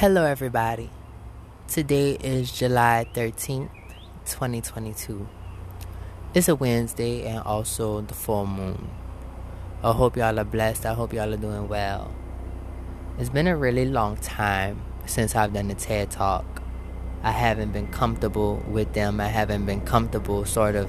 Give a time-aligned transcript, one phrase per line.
[0.00, 0.88] Hello, everybody.
[1.68, 3.68] Today is July 13th,
[4.24, 5.28] 2022.
[6.32, 8.88] It's a Wednesday and also the full moon.
[9.82, 10.86] I hope y'all are blessed.
[10.86, 12.14] I hope y'all are doing well.
[13.18, 16.62] It's been a really long time since I've done a TED Talk.
[17.22, 19.20] I haven't been comfortable with them.
[19.20, 20.88] I haven't been comfortable sort of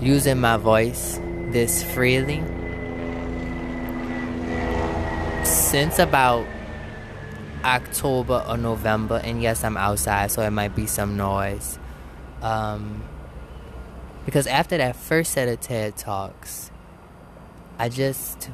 [0.00, 1.20] using my voice
[1.50, 2.42] this freely
[5.44, 6.46] since about
[7.66, 11.78] October or November, and yes, I'm outside, so it might be some noise.
[12.40, 13.02] Um,
[14.24, 16.70] because after that first set of TED Talks,
[17.78, 18.50] I just,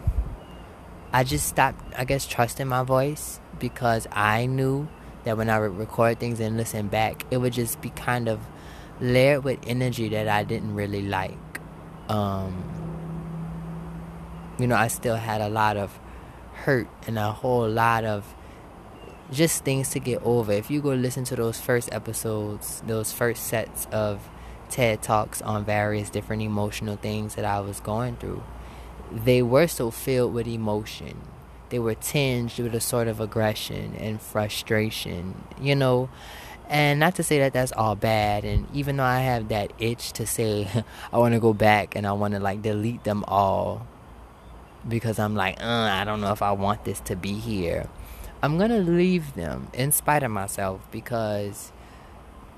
[1.13, 4.88] I just stopped, I guess, trusting my voice because I knew
[5.24, 8.40] that when I would record things and listen back, it would just be kind of
[8.99, 11.60] layered with energy that I didn't really like.
[12.09, 12.65] Um,
[14.59, 15.99] you know, I still had a lot of
[16.55, 18.35] hurt and a whole lot of
[19.33, 20.52] just things to get over.
[20.52, 24.29] If you go listen to those first episodes, those first sets of
[24.69, 28.43] TED Talks on various different emotional things that I was going through,
[29.11, 31.21] they were so filled with emotion.
[31.71, 36.11] They were tinged with a sort of aggression and frustration, you know.
[36.69, 40.13] And not to say that that's all bad, and even though I have that itch
[40.13, 40.69] to say
[41.13, 43.87] I want to go back and I want to like delete them all
[44.89, 47.89] because I'm like, uh, I don't know if I want this to be here.
[48.45, 51.71] I'm gonna leave them in spite of myself because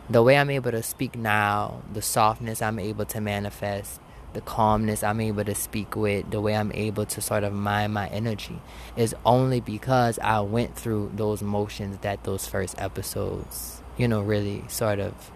[0.08, 4.00] the way I'm able to speak now, the softness I'm able to manifest,
[4.32, 7.92] the calmness I'm able to speak with, the way I'm able to sort of mind
[7.92, 8.62] my energy
[8.96, 14.64] is only because I went through those motions that those first episodes, you know, really
[14.68, 15.30] sort of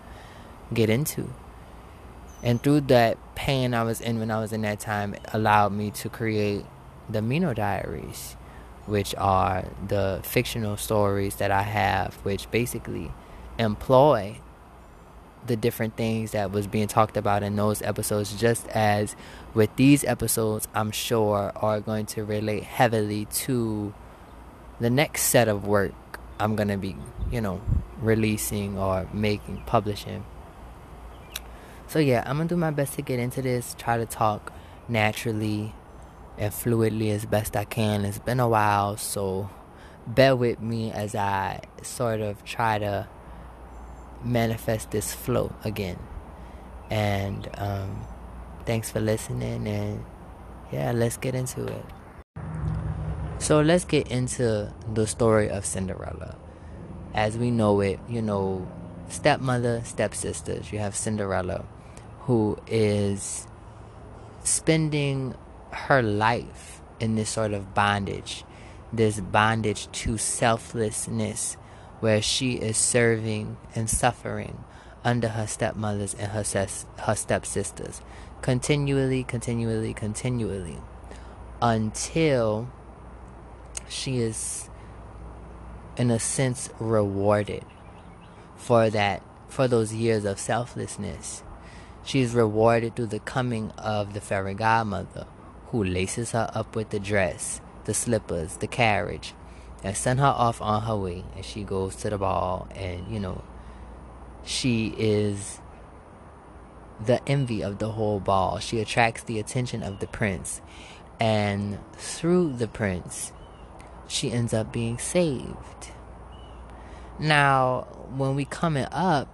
[0.72, 1.30] get into.
[2.42, 5.90] And through that pain I was in when I was in that time allowed me
[5.90, 6.64] to create
[7.06, 8.37] the Mino Diaries
[8.88, 13.10] which are the fictional stories that I have, which basically
[13.58, 14.40] employ
[15.46, 19.16] the different things that was being talked about in those episodes, just as
[19.54, 23.94] with these episodes, I'm sure are going to relate heavily to
[24.80, 25.94] the next set of work
[26.40, 26.96] I'm going to be,
[27.32, 27.60] you know,
[28.00, 30.24] releasing or making, publishing.
[31.88, 34.52] So, yeah, I'm going to do my best to get into this, try to talk
[34.88, 35.74] naturally
[36.38, 38.04] and fluidly as best I can.
[38.04, 39.50] It's been a while, so
[40.06, 43.08] bear with me as I sort of try to
[44.24, 45.98] manifest this flow again.
[46.90, 48.06] And um,
[48.64, 50.04] thanks for listening, and
[50.72, 51.84] yeah, let's get into it.
[53.38, 56.36] So let's get into the story of Cinderella.
[57.14, 58.66] As we know it, you know,
[59.08, 60.72] stepmother, stepsisters.
[60.72, 61.64] You have Cinderella,
[62.20, 63.46] who is
[64.44, 65.34] spending
[65.72, 68.44] her life in this sort of bondage,
[68.92, 71.54] this bondage to selflessness,
[72.00, 74.64] where she is serving and suffering
[75.04, 78.00] under her stepmothers and her ses- her stepsisters,
[78.42, 80.78] continually, continually, continually,
[81.60, 82.70] until
[83.88, 84.68] she is,
[85.96, 87.64] in a sense, rewarded
[88.56, 91.42] for that for those years of selflessness.
[92.04, 95.26] She is rewarded through the coming of the fairy godmother,
[95.68, 99.34] who laces her up with the dress, the slippers, the carriage,
[99.82, 101.24] and send her off on her way.
[101.36, 103.44] And she goes to the ball, and you know,
[104.44, 105.60] she is
[107.04, 108.58] the envy of the whole ball.
[108.58, 110.60] She attracts the attention of the prince,
[111.20, 113.32] and through the prince,
[114.06, 115.92] she ends up being saved.
[117.18, 117.82] Now,
[118.16, 119.28] when we coming up,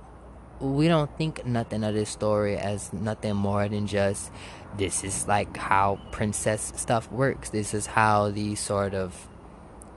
[0.60, 4.31] we don't think nothing of this story as nothing more than just
[4.76, 7.51] this is like how princess stuff works.
[7.51, 9.28] This is how these sort of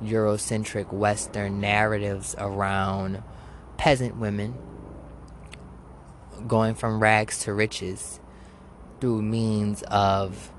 [0.03, 3.23] Eurocentric Western narratives around
[3.77, 4.55] peasant women
[6.47, 8.19] going from rags to riches
[8.99, 10.51] through means of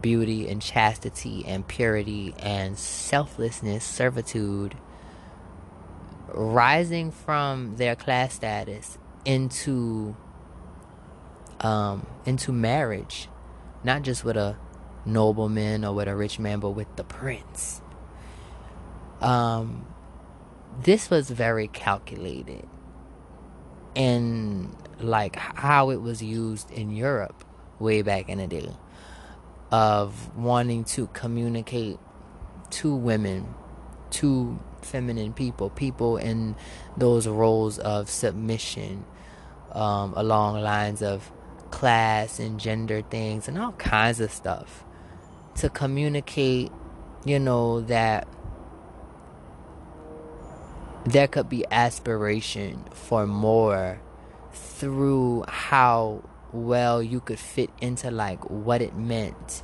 [0.00, 4.76] beauty and chastity and purity and selflessness, servitude,
[6.28, 10.16] rising from their class status into
[11.60, 13.28] um, into marriage,
[13.82, 14.56] not just with a
[15.06, 17.80] nobleman or with a rich man, but with the prince.
[19.20, 19.86] Um,
[20.82, 22.68] this was very calculated
[23.94, 27.44] in like how it was used in Europe
[27.78, 28.70] way back in the day
[29.70, 31.98] of wanting to communicate
[32.70, 33.54] to women,
[34.10, 36.54] to feminine people, people in
[36.96, 39.04] those roles of submission,
[39.74, 41.30] um, along lines of
[41.70, 44.84] class and gender things and all kinds of stuff
[45.56, 46.70] to communicate,
[47.24, 48.26] you know, that
[51.04, 54.00] there could be aspiration for more
[54.52, 56.22] through how
[56.52, 59.62] well you could fit into like what it meant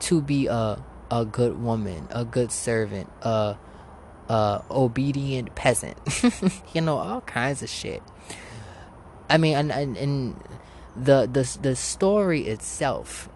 [0.00, 3.56] to be a a good woman, a good servant, a
[4.28, 5.96] a obedient peasant.
[6.74, 8.02] you know, all kinds of shit.
[9.28, 10.44] I mean, and, and and
[10.96, 13.28] the the the story itself,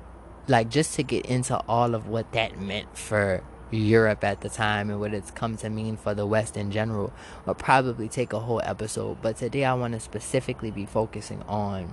[0.49, 4.91] like just to get into all of what that meant for Europe at the time
[4.91, 7.13] and what it's come to mean for the West in general
[7.47, 9.21] will probably take a whole episode.
[9.23, 11.93] But today I want to specifically be focusing on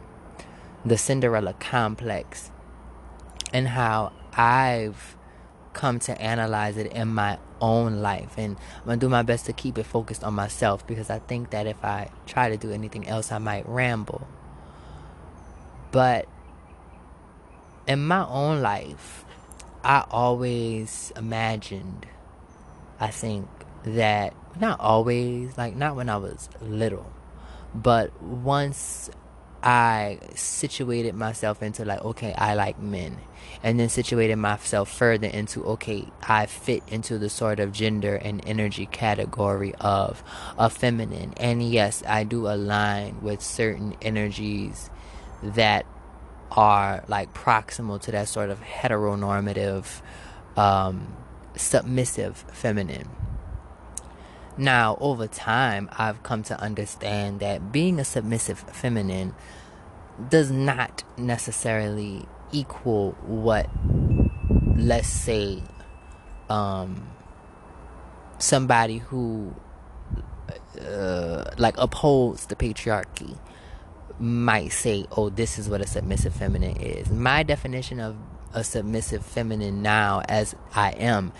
[0.86, 2.52] the Cinderella complex
[3.54, 5.18] and how I've
[5.74, 8.36] come to analyze it in my own life.
[8.38, 11.52] And I'm to do my best to keep it focused on myself because I think
[11.52, 14.28] that if I try to do anything else, I might ramble.
[15.92, 16.28] But
[17.88, 19.26] in my own life,
[19.84, 22.06] I always imagined,
[23.00, 23.48] I think,
[23.84, 27.12] that not always, like not when I was little,
[27.74, 29.10] but once
[29.62, 33.18] I situated myself into like, okay, I like men,
[33.62, 38.42] and then situated myself further into, okay, I fit into the sort of gender and
[38.48, 40.24] energy category of
[40.58, 44.90] a feminine, and yes, I do align with certain energies
[45.44, 45.86] that
[46.52, 50.02] are like proximal to that sort of heteronormative,
[50.58, 51.16] um,
[51.56, 53.10] submissive feminine.
[54.60, 59.34] Now, over time, I've come to understand that being a submissive feminine
[60.30, 63.70] does not necessarily equal what,
[64.76, 65.64] let's say,
[66.50, 67.08] um,
[68.38, 69.56] somebody who
[70.82, 73.38] uh, like upholds the patriarchy
[74.20, 77.10] might say, oh, this is what a submissive feminine is.
[77.10, 78.18] My definition of
[78.54, 81.32] a submissive feminine now, as I am,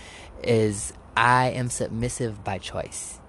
[0.42, 3.20] is I am submissive by choice.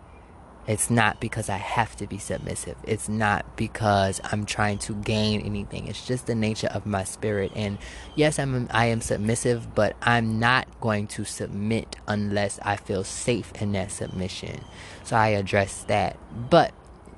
[0.67, 2.77] It's not because I have to be submissive.
[2.85, 5.89] It's not because I'm trying to gain anything.
[5.89, 7.51] It's just the nature of my spirit.
[7.57, 7.79] And
[8.15, 13.51] yes, I'm I am submissive, but I'm not going to submit unless I feel safe
[13.61, 14.61] in that submission.
[15.03, 16.19] So I address that.
[16.51, 16.73] But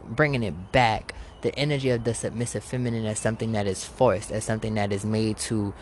[0.05, 4.45] bringing it back the energy of the submissive feminine as something that is forced, as
[4.45, 5.75] something that is made to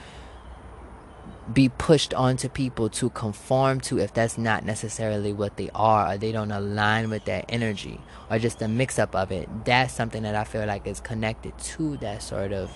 [1.52, 6.18] be pushed onto people to conform to if that's not necessarily what they are or
[6.18, 8.00] they don't align with that energy
[8.30, 11.56] or just a mix up of it that's something that i feel like is connected
[11.58, 12.70] to that sort of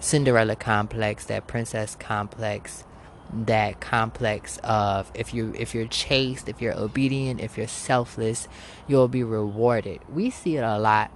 [0.00, 2.84] cinderella complex that princess complex
[3.32, 8.46] that complex of if you if you're chaste if you're obedient if you're selfless
[8.86, 11.10] you'll be rewarded we see it a lot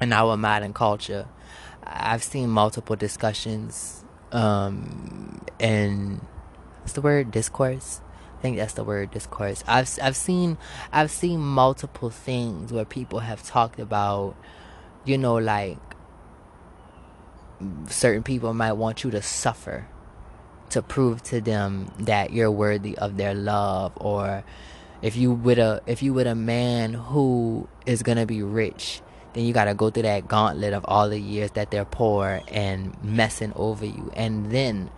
[0.00, 1.26] in our modern culture.
[1.84, 4.04] I've seen multiple discussions
[4.36, 6.20] um, and
[6.80, 8.02] what's the word discourse.
[8.38, 9.64] I think that's the word discourse.
[9.66, 10.58] I've I've seen
[10.92, 14.36] I've seen multiple things where people have talked about,
[15.06, 15.78] you know, like
[17.88, 19.88] certain people might want you to suffer
[20.68, 24.44] to prove to them that you're worthy of their love or
[25.00, 29.00] if you with a if you with a man who is gonna be rich
[29.36, 32.40] then you got to go through that gauntlet of all the years that they're poor
[32.48, 34.10] and messing over you.
[34.16, 34.90] And then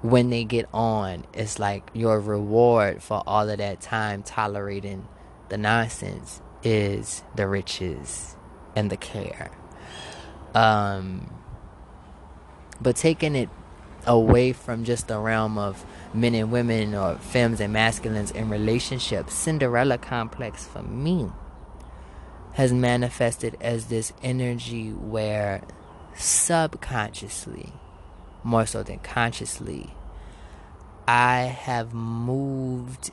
[0.00, 5.06] when they get on, it's like your reward for all of that time tolerating
[5.50, 8.36] the nonsense is the riches
[8.74, 9.50] and the care.
[10.54, 11.30] Um,
[12.80, 13.50] but taking it
[14.06, 19.34] away from just the realm of men and women or femmes and masculines in relationships,
[19.34, 21.30] Cinderella complex for me
[22.54, 25.62] has manifested as this energy where
[26.14, 27.72] subconsciously,
[28.42, 29.94] more so than consciously,
[31.08, 33.10] I have moved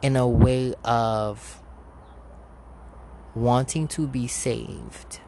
[0.00, 1.62] in a way of
[3.34, 5.20] wanting to be saved,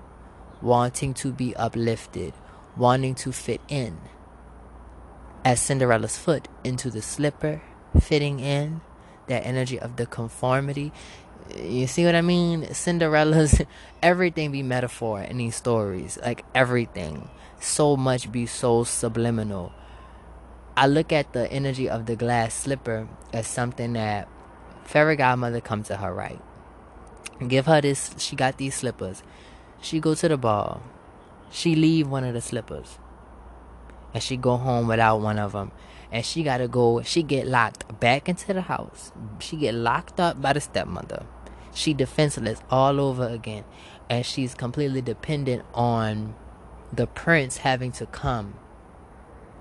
[0.61, 2.33] wanting to be uplifted,
[2.76, 3.99] wanting to fit in.
[5.44, 7.62] As Cinderella's foot into the slipper,
[8.00, 8.80] fitting in,
[9.26, 10.92] that energy of the conformity
[11.57, 12.73] you see what I mean?
[12.73, 13.61] Cinderella's
[14.03, 16.19] everything be metaphor in these stories.
[16.23, 17.29] Like everything.
[17.61, 19.73] So much be so subliminal.
[20.76, 24.29] I look at the energy of the glass slipper as something that
[24.85, 26.41] fairy godmother come to her right.
[27.47, 29.23] Give her this she got these slippers.
[29.81, 30.83] She go to the ball.
[31.50, 32.99] She leave one of the slippers.
[34.12, 35.73] And she go home without one of them
[36.14, 39.12] and she gotta go she get locked back into the house.
[39.40, 41.26] She get locked up by the stepmother.
[41.75, 43.64] She defenseless all over again.
[44.09, 46.37] And she's completely dependent on
[46.92, 48.54] the prince having to come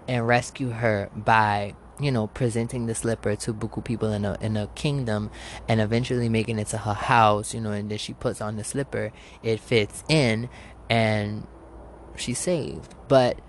[0.07, 4.57] and rescue her by you know, presenting the slipper to buku people in a in
[4.57, 5.29] a kingdom,
[5.67, 8.63] and eventually making it to her house, you know, and then she puts on the
[8.63, 9.11] slipper,
[9.43, 10.49] it fits in,
[10.89, 11.47] and
[12.15, 12.93] she's saved.
[13.07, 13.39] But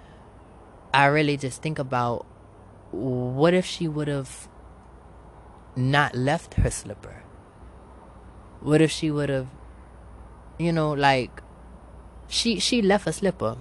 [0.93, 2.27] I really just think about
[2.95, 4.49] what if she would have
[5.77, 7.23] not left her slipper?
[8.61, 9.49] What if she would have,
[10.59, 11.43] you know, like
[12.29, 13.57] she she left a slipper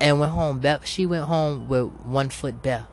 [0.00, 0.62] and went home.
[0.84, 2.86] She went home with one foot bare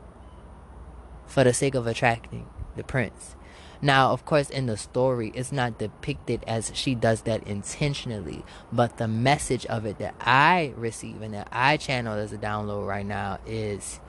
[1.25, 3.35] for the sake of attracting the prince.
[3.81, 8.43] Now, of course, in the story, it's not depicted as she does that intentionally,
[8.73, 12.85] but the message of it that I receive and that I channel as a download
[12.85, 14.01] right now is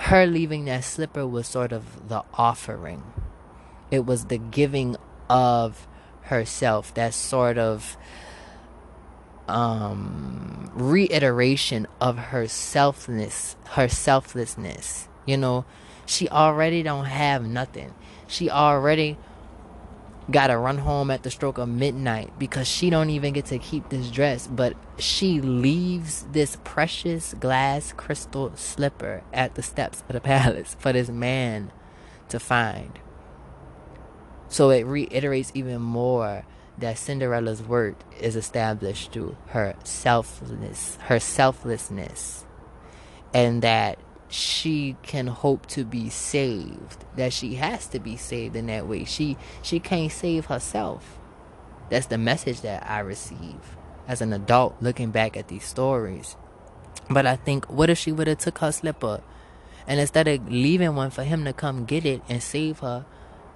[0.00, 3.02] her leaving that slipper was sort of the offering.
[3.90, 4.96] It was the giving
[5.28, 5.86] of
[6.22, 7.98] herself, that sort of
[9.46, 15.06] um, reiteration of her selfness, her selflessness.
[15.26, 15.66] You know,
[16.06, 17.92] she already don't have nothing.
[18.26, 19.18] She already
[20.30, 23.58] got to run home at the stroke of midnight because she don't even get to
[23.58, 30.14] keep this dress but she leaves this precious glass crystal slipper at the steps of
[30.14, 31.72] the palace for this man
[32.30, 32.98] to find.
[34.48, 36.44] So it reiterates even more
[36.78, 42.46] that Cinderella's worth is established through her selflessness, her selflessness,
[43.34, 43.98] and that
[44.30, 47.04] she can hope to be saved.
[47.16, 49.04] That she has to be saved in that way.
[49.04, 51.18] She she can't save herself.
[51.90, 56.36] That's the message that I receive as an adult looking back at these stories.
[57.08, 59.22] But I think, what if she would have took her slipper,
[59.86, 63.04] and instead of leaving one for him to come get it and save her,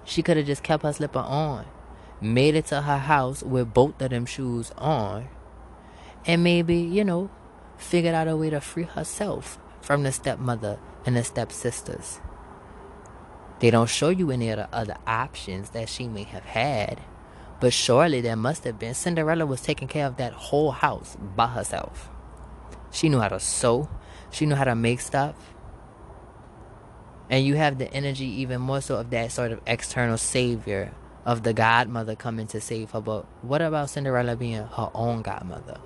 [0.03, 1.65] she could have just kept her slipper on
[2.21, 5.27] made it to her house with both of them shoes on,
[6.25, 7.29] and maybe, you know,
[7.77, 12.19] figured out a way to free herself from the stepmother and the stepsisters.
[13.59, 17.01] They don't show you any of the other options that she may have had,
[17.59, 18.95] but surely there must have been.
[18.95, 22.09] Cinderella was taking care of that whole house by herself.
[22.91, 23.87] She knew how to sew,
[24.31, 25.53] she knew how to make stuff.
[27.29, 30.93] And you have the energy even more so of that sort of external savior
[31.25, 33.01] of the godmother coming to save her.
[33.01, 35.79] But what about Cinderella being her own godmother?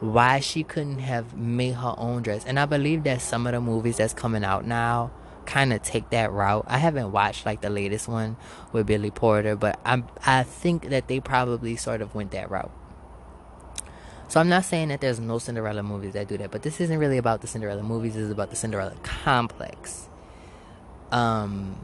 [0.00, 2.44] Why she couldn't have made her own dress?
[2.44, 5.10] And I believe that some of the movies that's coming out now
[5.44, 6.64] kind of take that route.
[6.68, 8.36] I haven't watched like the latest one
[8.70, 12.70] with Billy Porter, but I I think that they probably sort of went that route.
[14.28, 16.98] So I'm not saying that there's no Cinderella movies that do that, but this isn't
[16.98, 18.12] really about the Cinderella movies.
[18.12, 20.06] This is about the Cinderella complex.
[21.10, 21.78] Um,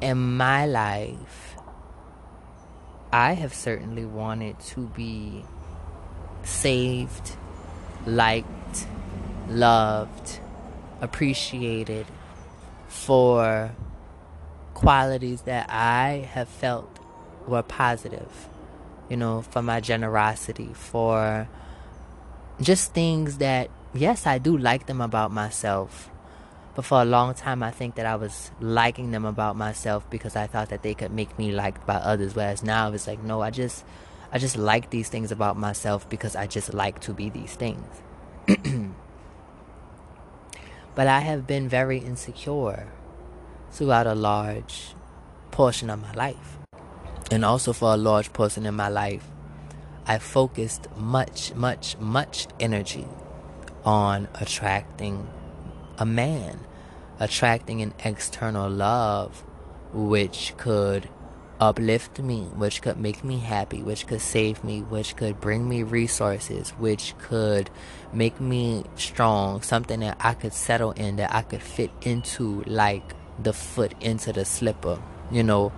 [0.00, 1.56] in my life,
[3.12, 5.44] I have certainly wanted to be
[6.46, 7.36] saved,
[8.06, 8.86] liked,
[9.48, 10.40] loved,
[11.00, 12.06] appreciated
[12.88, 13.72] for
[14.74, 16.98] qualities that I have felt
[17.46, 18.48] were positive.
[19.08, 21.48] You know, for my generosity, for
[22.60, 26.10] just things that, yes, I do like them about myself
[26.76, 30.36] but for a long time, I think that I was liking them about myself because
[30.36, 32.36] I thought that they could make me liked by others.
[32.36, 33.82] Whereas now it's like, no, I just,
[34.32, 37.86] I just like these things about myself because I just like to be these things.
[40.94, 42.88] but I have been very insecure
[43.70, 44.94] throughout a large
[45.50, 46.58] portion of my life.
[47.30, 49.28] And also for a large portion in my life,
[50.06, 53.06] I focused much, much, much energy
[53.84, 55.28] on attracting
[55.98, 56.60] a man
[57.18, 59.44] attracting an external love
[59.92, 61.08] which could
[61.60, 65.82] uplift me, which could make me happy, which could save me, which could bring me
[65.82, 67.70] resources, which could
[68.12, 73.14] make me strong, something that I could settle in, that I could fit into like
[73.42, 75.72] the foot into the slipper, you know.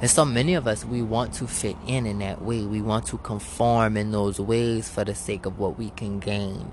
[0.00, 2.62] And so many of us, we want to fit in in that way.
[2.62, 6.70] We want to conform in those ways for the sake of what we can gain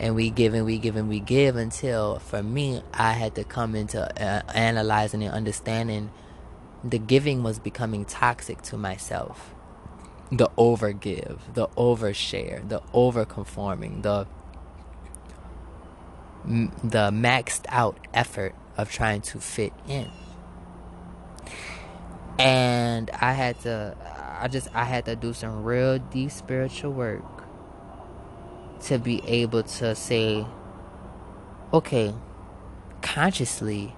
[0.00, 3.44] and we give and we give and we give until for me i had to
[3.44, 6.10] come into uh, analyzing and understanding
[6.82, 9.54] the giving was becoming toxic to myself.
[10.32, 14.26] The overgive the overshare the overconforming the
[16.44, 20.08] the maxed out effort of trying to fit in.
[22.38, 23.96] And i had to
[24.40, 27.39] i just i had to do some real deep spiritual work
[28.82, 30.46] to be able to say,
[31.72, 32.14] okay,
[33.02, 33.94] consciously,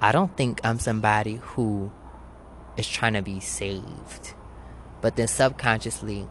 [0.00, 1.90] I don't think I'm somebody who
[2.76, 4.34] is trying to be saved.
[5.00, 6.28] But then subconsciously,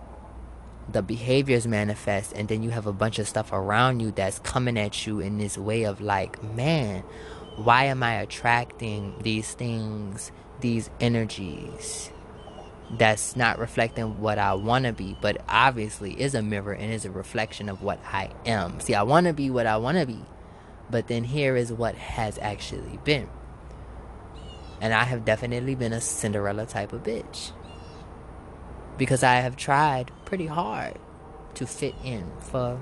[0.92, 4.78] the behaviors manifest and then you have a bunch of stuff around you that's coming
[4.78, 7.02] at you in this way of like man
[7.56, 12.12] why am i attracting these things these energies
[12.92, 17.06] that's not reflecting what i want to be but obviously is a mirror and is
[17.06, 20.06] a reflection of what i am see i want to be what i want to
[20.06, 20.20] be
[20.90, 23.28] but then here is what has actually been
[24.80, 27.52] and i have definitely been a cinderella type of bitch
[28.98, 30.98] because I have tried pretty hard
[31.56, 32.82] to fit in for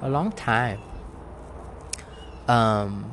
[0.00, 0.80] a long time.
[2.48, 3.12] Um,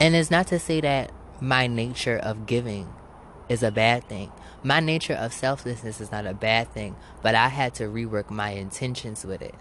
[0.00, 1.10] and it's not to say that
[1.40, 2.92] my nature of giving
[3.50, 4.30] is a bad thing.
[4.62, 8.50] My nature of selflessness is not a bad thing, but I had to rework my
[8.50, 9.56] intentions with it.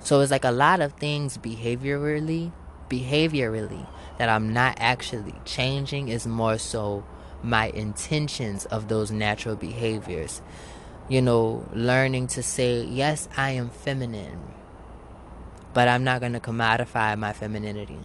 [0.00, 2.50] So it's like a lot of things behaviorally,
[2.90, 3.86] behaviorally
[4.18, 7.04] that I'm not actually changing is more so
[7.40, 10.42] my intentions of those natural behaviors.
[11.08, 14.40] You know, learning to say, yes, I am feminine,
[15.72, 18.00] but I'm not going to commodify my femininity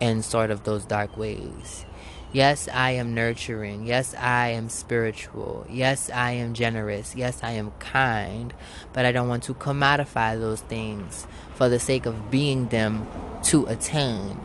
[0.00, 1.84] in sort of those dark ways.
[2.32, 3.86] Yes, I am nurturing.
[3.86, 5.66] Yes, I am spiritual.
[5.68, 7.16] Yes, I am generous.
[7.16, 8.54] Yes, I am kind.
[8.92, 13.08] But I don't want to commodify those things for the sake of being them
[13.44, 14.38] to attain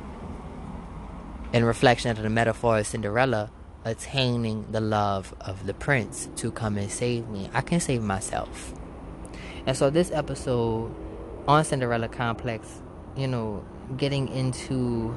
[1.54, 3.52] in reflection of the metaphor of Cinderella,
[3.84, 7.52] attaining the love of the prince to come and save me.
[7.54, 8.74] I can save myself.
[9.68, 10.94] And so this episode
[11.48, 12.82] on Cinderella Complex,
[13.16, 13.64] you know,
[13.96, 15.16] getting into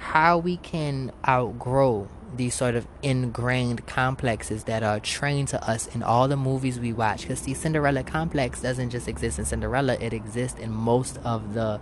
[0.00, 6.02] how we can outgrow these sort of ingrained complexes that are trained to us in
[6.02, 7.22] all the movies we watch.
[7.22, 11.80] Because the Cinderella complex doesn't just exist in Cinderella, it exists in most of the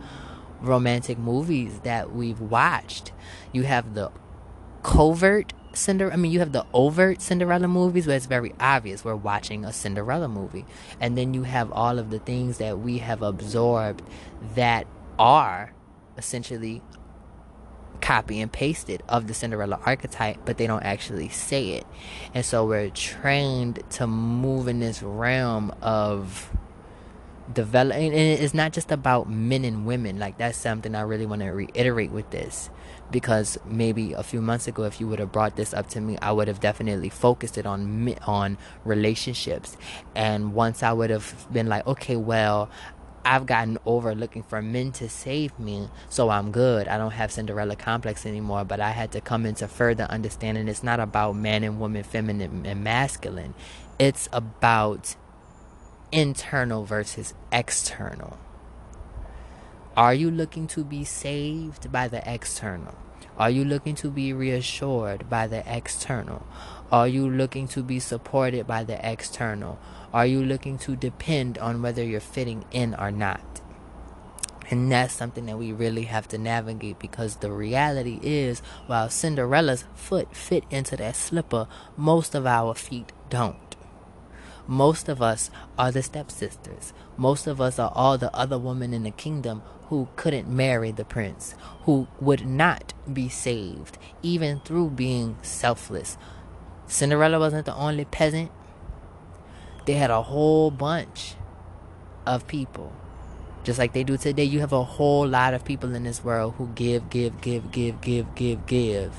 [0.61, 3.13] romantic movies that we've watched.
[3.53, 4.11] You have the
[4.83, 6.15] covert Cinderella.
[6.15, 9.73] I mean, you have the overt Cinderella movies where it's very obvious we're watching a
[9.73, 10.65] Cinderella movie,
[11.01, 14.03] and then you have all of the things that we have absorbed
[14.57, 14.89] that
[15.21, 15.73] are
[16.17, 16.83] essentially
[18.01, 21.87] copy and pasted of the Cinderella archetype, but they don't actually say it,
[22.35, 26.51] and so we're trained to move in this realm of
[27.53, 28.13] developing.
[28.13, 30.19] and it's not just about men and women.
[30.19, 32.71] Like that's something i really want to reiterate with this.
[33.11, 36.19] Because maybe a few months ago if you would have brought this up to me
[36.21, 39.77] i would have definitely focused it on on relationships.
[40.15, 42.71] And once i would have been like okay well
[43.29, 46.89] I've gotten over looking for men to save me, so I'm good.
[46.89, 50.83] I don't have Cinderella complex anymore, but I had to come into further understanding it's
[50.83, 53.53] not about man and woman, feminine and masculine.
[53.99, 55.15] It's about
[56.11, 58.39] internal versus external.
[59.95, 62.95] Are you looking to be saved by the external?
[63.37, 66.47] Are you looking to be reassured by the external?
[66.91, 69.79] Are you looking to be supported by the external?
[70.13, 73.61] Are you looking to depend on whether you're fitting in or not?
[74.71, 79.85] And that's something that we really have to navigate because the reality is, while Cinderella's
[79.95, 81.67] foot fit into that slipper,
[81.97, 83.77] most of our feet don't.
[84.67, 86.93] Most of us are the stepsisters.
[87.17, 91.07] Most of us are all the other women in the kingdom who couldn't marry the
[91.07, 96.19] prince, who would not be saved, even through being selfless.
[96.87, 98.51] Cinderella wasn't the only peasant.
[99.89, 101.35] They had a whole bunch
[102.27, 102.93] of people.
[103.65, 106.57] Just like they do today, you have a whole lot of people in this world
[106.59, 109.15] who give, give, give, give, give, give, give.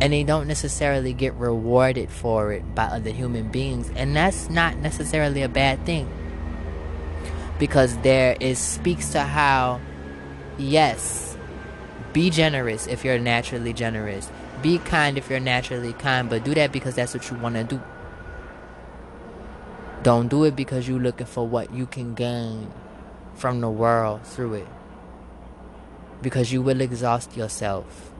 [0.00, 3.88] And they don't necessarily get rewarded for it by other human beings.
[3.94, 6.10] And that's not necessarily a bad thing.
[7.60, 9.80] Because there is speaks to how
[10.58, 11.36] yes
[12.12, 14.28] be generous if you're naturally generous
[14.66, 17.64] be kind if you're naturally kind but do that because that's what you want to
[17.64, 17.80] do
[20.02, 22.70] don't do it because you're looking for what you can gain
[23.34, 24.68] from the world through it
[26.22, 28.12] because you will exhaust yourself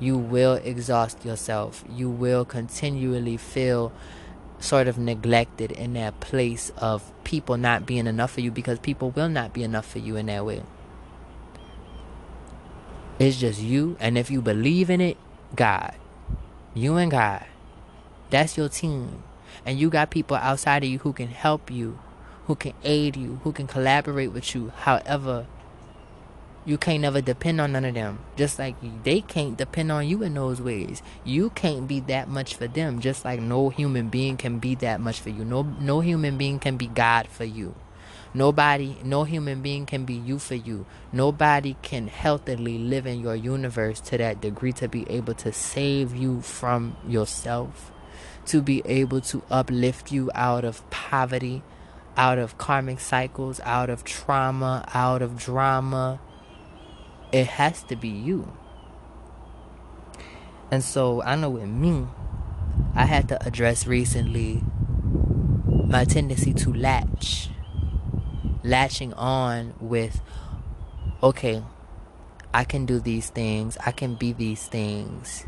[0.00, 1.84] you will exhaust yourself.
[1.88, 3.92] You will continually feel
[4.60, 9.10] sort of neglected in that place of people not being enough for you because people
[9.10, 10.62] will not be enough for you in that way.
[13.18, 15.16] It's just you, and if you believe in it,
[15.54, 15.94] God.
[16.74, 17.44] You and God.
[18.30, 19.22] That's your team.
[19.64, 21.98] And you got people outside of you who can help you,
[22.46, 24.72] who can aid you, who can collaborate with you.
[24.76, 25.46] However,
[26.64, 28.18] you can't never depend on none of them.
[28.36, 31.02] Just like they can't depend on you in those ways.
[31.24, 33.00] You can't be that much for them.
[33.00, 35.46] Just like no human being can be that much for you.
[35.46, 37.74] No no human being can be God for you.
[38.34, 40.86] Nobody, no human being can be you for you.
[41.12, 46.14] Nobody can healthily live in your universe to that degree to be able to save
[46.14, 47.90] you from yourself,
[48.46, 51.62] to be able to uplift you out of poverty,
[52.16, 56.20] out of karmic cycles, out of trauma, out of drama.
[57.32, 58.52] It has to be you.
[60.70, 62.06] And so I know with me,
[62.94, 64.62] I had to address recently
[65.66, 67.48] my tendency to latch,
[68.68, 70.20] latching on with,
[71.22, 71.62] okay,
[72.52, 75.46] I can do these things, I can be these things.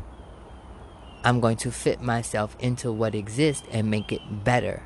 [1.22, 4.82] I'm going to fit myself into what exists and make it better.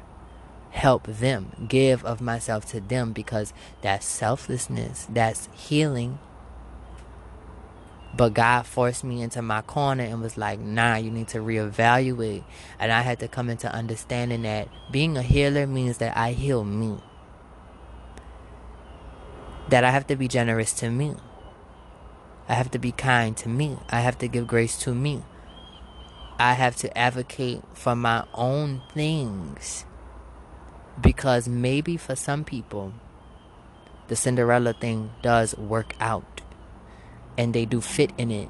[0.70, 6.18] Help them, give of myself to them because that's selflessness, that's healing.
[8.16, 12.44] But God forced me into my corner and was like, nah, you need to reevaluate.
[12.78, 16.64] And I had to come into understanding that being a healer means that I heal
[16.64, 16.98] me.
[19.68, 21.16] That I have to be generous to me.
[22.48, 23.78] I have to be kind to me.
[23.88, 25.22] I have to give grace to me.
[26.38, 29.86] I have to advocate for my own things.
[31.00, 32.92] Because maybe for some people,
[34.08, 36.42] the Cinderella thing does work out
[37.38, 38.48] and they do fit in it.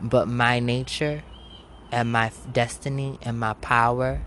[0.00, 1.22] But my nature
[1.90, 4.22] and my destiny and my power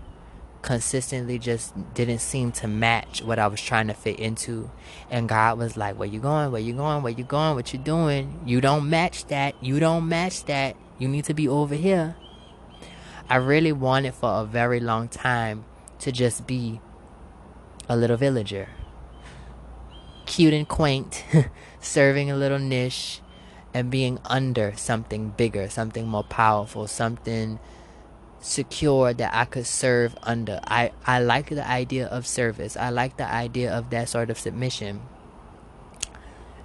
[0.68, 4.70] consistently just didn't seem to match what I was trying to fit into.
[5.10, 6.52] And God was like, Where you going?
[6.52, 7.02] Where you going?
[7.02, 7.54] Where you going?
[7.54, 8.38] What you doing?
[8.44, 9.54] You don't match that.
[9.64, 10.76] You don't match that.
[10.98, 12.16] You need to be over here.
[13.30, 15.64] I really wanted for a very long time
[16.00, 16.82] to just be
[17.88, 18.68] a little villager.
[20.26, 21.24] Cute and quaint,
[21.80, 23.22] serving a little niche
[23.72, 27.58] and being under something bigger, something more powerful, something
[28.40, 30.60] secure that I could serve under.
[30.64, 32.76] I, I like the idea of service.
[32.76, 35.02] I like the idea of that sort of submission.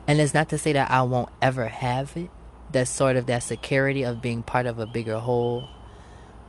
[0.07, 2.29] And it's not to say that I won't ever have it.
[2.71, 5.67] That sort of that security of being part of a bigger whole.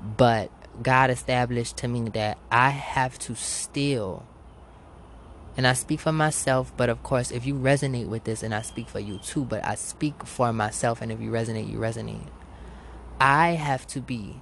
[0.03, 0.51] But
[0.83, 4.25] God established to me that I have to still
[5.57, 8.63] and I speak for myself, but of course, if you resonate with this, and I
[8.63, 12.27] speak for you too, but I speak for myself, and if you resonate, you resonate.
[13.21, 14.41] I have to be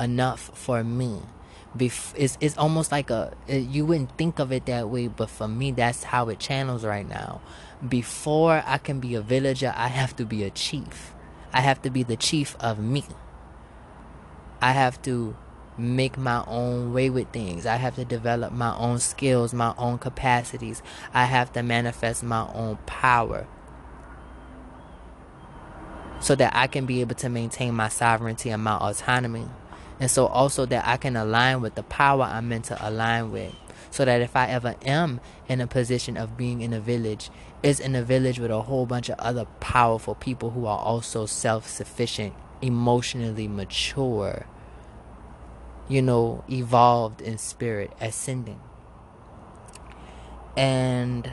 [0.00, 1.20] enough for me.
[1.76, 5.48] Bef- it's, it's almost like a, you wouldn't think of it that way, but for
[5.48, 7.40] me, that's how it channels right now.
[7.86, 11.14] Before I can be a villager, I have to be a chief.
[11.52, 13.04] I have to be the chief of me.
[14.60, 15.36] I have to
[15.76, 17.66] make my own way with things.
[17.66, 20.82] I have to develop my own skills, my own capacities.
[21.12, 23.46] I have to manifest my own power
[26.20, 29.46] so that I can be able to maintain my sovereignty and my autonomy.
[30.00, 33.54] And so also that I can align with the power I'm meant to align with.
[33.90, 37.30] So that if I ever am in a position of being in a village,
[37.62, 41.26] it's in a village with a whole bunch of other powerful people who are also
[41.26, 44.46] self sufficient, emotionally mature,
[45.88, 48.60] you know, evolved in spirit, ascending.
[50.56, 51.30] And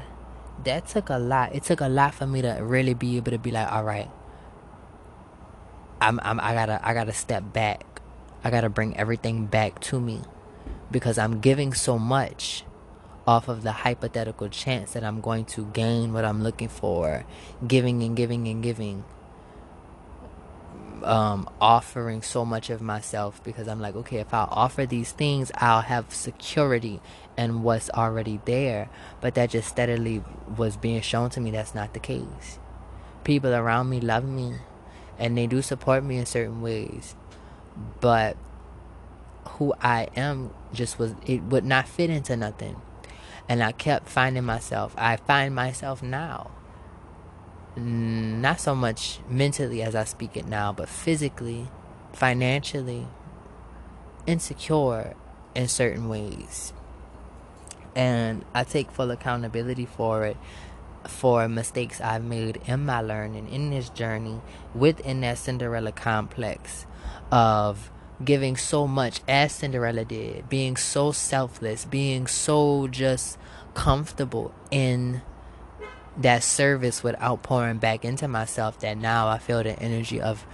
[0.63, 1.55] that took a lot.
[1.55, 4.09] It took a lot for me to really be able to be like, all right,
[5.99, 7.90] I'm, I'm I gotta I gotta step back.
[8.43, 10.21] I gotta bring everything back to me
[10.91, 12.63] because I'm giving so much
[13.27, 17.25] off of the hypothetical chance that I'm going to gain what I'm looking for,
[17.65, 19.03] giving and giving and giving
[21.03, 25.51] um, offering so much of myself because I'm like, okay, if I offer these things,
[25.55, 26.99] I'll have security
[27.37, 28.89] and what's already there.
[29.19, 30.23] But that just steadily
[30.57, 32.59] was being shown to me that's not the case.
[33.23, 34.55] People around me love me
[35.19, 37.15] and they do support me in certain ways.
[37.99, 38.37] But
[39.47, 42.81] who I am just was, it would not fit into nothing.
[43.49, 46.51] And I kept finding myself, I find myself now
[47.75, 51.67] not so much mentally as I speak it now, but physically,
[52.13, 53.07] financially,
[54.27, 55.15] insecure
[55.55, 56.73] in certain ways.
[57.95, 60.37] And I take full accountability for it,
[61.07, 64.41] for mistakes I've made in my learning, in this journey,
[64.75, 66.85] within that Cinderella complex
[67.31, 67.91] of
[68.23, 73.37] giving so much as Cinderella did, being so selfless, being so just
[73.73, 75.21] comfortable in
[76.17, 80.45] that service without pouring back into myself that now I feel the energy of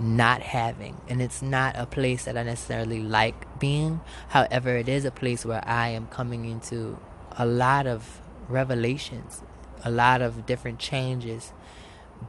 [0.00, 1.00] not having.
[1.08, 4.00] And it's not a place that I necessarily like being.
[4.28, 6.98] However, it is a place where I am coming into
[7.36, 9.42] a lot of revelations,
[9.84, 11.52] a lot of different changes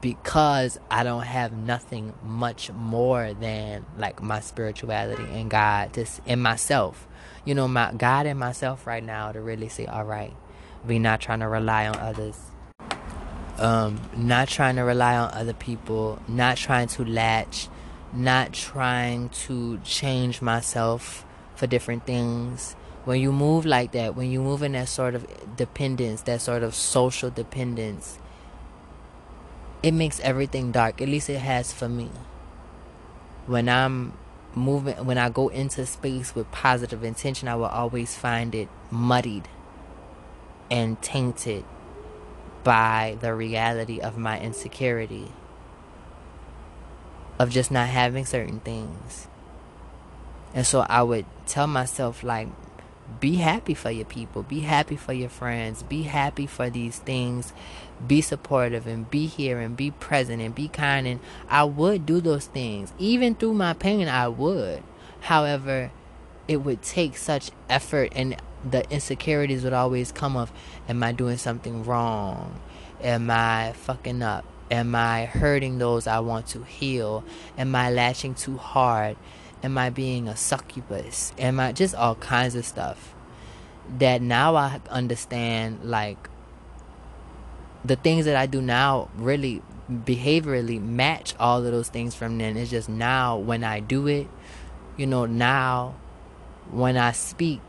[0.02, 6.42] because I don't have nothing much more than like my spirituality and God just in
[6.42, 7.08] myself.
[7.46, 10.34] You know, my God and myself right now to really say, all right,
[10.86, 12.40] we not trying to rely on others.
[13.58, 17.70] Um, not trying to rely on other people, not trying to latch
[18.14, 21.26] not trying to change myself
[21.56, 22.76] for different things.
[23.06, 25.26] When you move like that, when you move in that sort of
[25.58, 28.20] dependence, that sort of social dependence,
[29.84, 31.02] it makes everything dark.
[31.02, 32.10] At least it has for me.
[33.46, 34.14] When I'm
[34.56, 39.50] moving, when I go into space with positive intention, I will always find it muddied
[40.72, 41.66] and tainted
[42.64, 45.34] by the reality of my insecurity
[47.38, 49.28] of just not having certain things.
[50.54, 52.48] And so I would tell myself, like,
[53.20, 57.54] be happy for your people, be happy for your friends, be happy for these things,
[58.06, 61.08] be supportive and be here and be present and be kind.
[61.08, 62.94] And I would do those things.
[62.98, 64.84] Even through my pain, I would.
[65.22, 65.92] However,
[66.48, 68.36] it would take such effort and
[68.70, 70.52] the insecurities would always come of
[70.88, 72.60] am I doing something wrong?
[73.02, 74.46] Am I fucking up?
[74.72, 77.24] Am I hurting those I want to heal?
[77.58, 79.18] Am I latching too hard?
[79.64, 81.34] Am I being a succubus?
[81.40, 83.16] Am I just all kinds of stuff
[83.98, 86.30] that now I understand like
[87.86, 92.56] the things that I do now really behaviorally match all of those things from then.
[92.56, 94.28] It's just now when I do it,
[94.98, 95.96] you know, now
[96.72, 97.62] when I speak,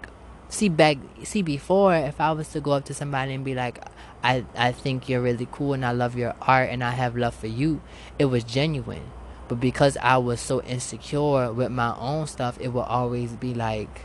[0.49, 3.85] see back, see before, if I was to go up to somebody and be like,
[4.23, 7.35] I, I think you're really cool and I love your art and I have love
[7.35, 7.81] for you,
[8.19, 9.11] it was genuine.
[9.49, 14.03] But because I was so insecure with my own stuff, it would always be like,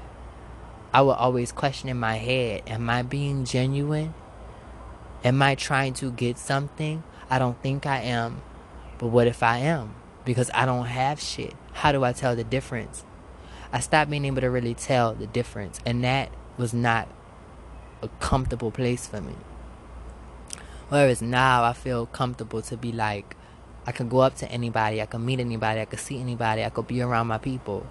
[0.94, 4.14] I would always question in my head, am I being genuine?
[5.24, 7.04] Am I trying to get something?
[7.30, 8.42] I don't think I am.
[8.98, 9.96] But what if I am?
[10.26, 11.54] Because I don't have shit.
[11.74, 13.06] How do I tell the difference?
[13.72, 15.80] I stopped being able to really tell the difference.
[15.86, 17.08] And that was not
[18.02, 19.36] a comfortable place for me.
[20.90, 23.36] Whereas now I feel comfortable to be like,
[23.90, 26.70] I can go up to anybody, I can meet anybody, I can see anybody, I
[26.70, 27.88] could be around my people.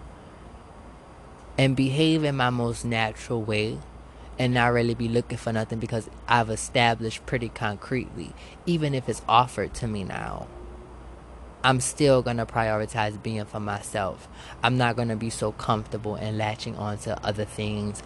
[1.58, 3.78] And behave in my most natural way
[4.38, 8.32] and not really be looking for nothing because I've established pretty concretely,
[8.64, 10.46] even if it's offered to me now.
[11.64, 14.28] I'm still going to prioritize being for myself.
[14.62, 18.04] I'm not going to be so comfortable and latching on to other things.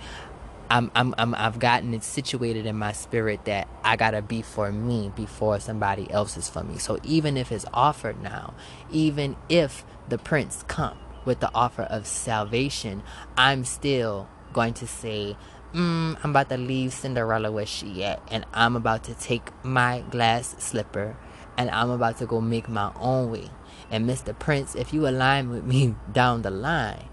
[0.72, 4.72] I'm, I'm, I'm, I've gotten it situated in my spirit that I gotta be for
[4.72, 6.78] me before somebody else is for me.
[6.78, 8.54] So even if it's offered now,
[8.90, 13.02] even if the prince come with the offer of salvation,
[13.36, 15.36] I'm still going to say,
[15.74, 20.00] mm, I'm about to leave Cinderella where she at, and I'm about to take my
[20.08, 21.18] glass slipper,
[21.58, 23.50] and I'm about to go make my own way.
[23.90, 24.38] And Mr.
[24.38, 27.10] Prince, if you align with me down the line,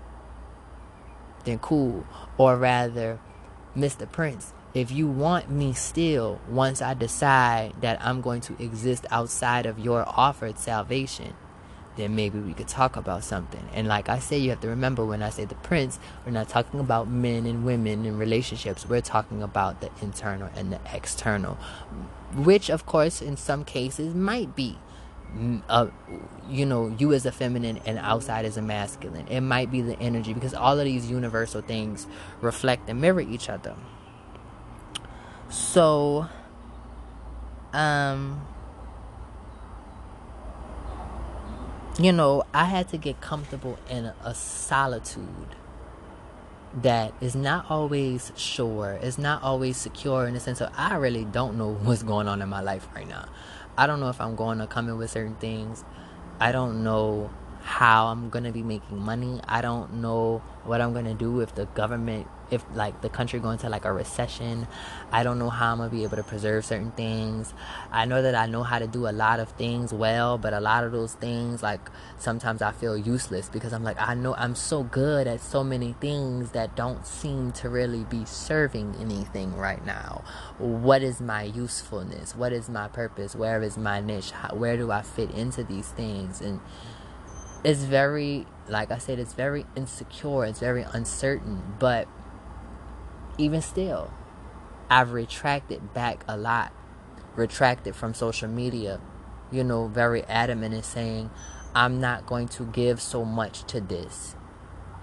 [1.43, 2.07] then cool.
[2.37, 3.19] Or rather,
[3.75, 4.11] Mr.
[4.11, 9.65] Prince, if you want me still, once I decide that I'm going to exist outside
[9.65, 11.33] of your offered salvation,
[11.95, 13.67] then maybe we could talk about something.
[13.73, 16.49] And like I say, you have to remember when I say the prince, we're not
[16.49, 18.87] talking about men and women and relationships.
[18.87, 21.55] We're talking about the internal and the external,
[22.33, 24.77] which, of course, in some cases might be.
[25.69, 25.87] Uh,
[26.49, 29.27] you know, you as a feminine and outside as a masculine.
[29.27, 32.07] It might be the energy because all of these universal things
[32.41, 33.75] reflect and mirror each other.
[35.49, 36.27] So,
[37.73, 38.41] um,
[41.99, 45.55] you know, I had to get comfortable in a solitude
[46.81, 51.25] that is not always sure, is not always secure in the sense of I really
[51.25, 53.27] don't know what's going on in my life right now.
[53.79, 55.85] I don't know if I'm going to come in with certain things.
[56.37, 57.29] I don't know
[57.61, 59.39] how I'm gonna be making money.
[59.47, 63.57] I don't know what I'm gonna do if the government, if like the country going
[63.59, 64.67] to like a recession.
[65.11, 67.53] I don't know how I'm gonna be able to preserve certain things.
[67.91, 70.59] I know that I know how to do a lot of things well, but a
[70.59, 74.55] lot of those things, like sometimes I feel useless because I'm like, I know I'm
[74.55, 79.83] so good at so many things that don't seem to really be serving anything right
[79.85, 80.23] now.
[80.57, 82.35] What is my usefulness?
[82.35, 83.35] What is my purpose?
[83.35, 84.31] Where is my niche?
[84.31, 86.41] How, where do I fit into these things?
[86.41, 86.59] And
[87.63, 92.07] it's very like i said it's very insecure it's very uncertain but
[93.39, 94.11] even still
[94.89, 96.73] i've retracted back a lot.
[97.35, 98.99] Retracted from social media
[99.51, 101.29] you know very adamant in saying
[101.73, 104.35] i'm not going to give so much to this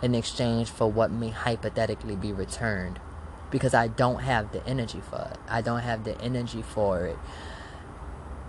[0.03, 3.01] in exchange for what may hypothetically be returned.
[3.51, 5.39] Because i don't have the energy for it.
[5.49, 7.19] I don't have the energy for it.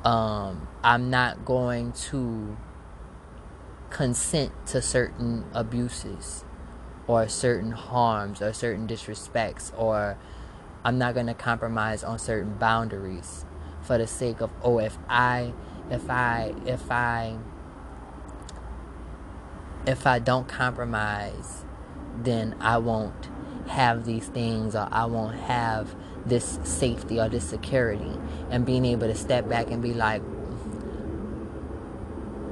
[0.04, 2.58] Um i'm not going to
[3.90, 6.44] consent to certain abuses
[7.08, 10.18] or certain harms or certain disrespects or
[10.84, 13.46] I'm not going to compromise on certain boundaries
[13.82, 15.54] for the sake of oh if I
[15.90, 17.38] if I if I
[19.88, 21.64] if I don't compromise,
[22.22, 23.30] then I won't
[23.68, 28.20] have these things or I won't have this safety or this security.
[28.52, 30.22] And being able to step back and be like,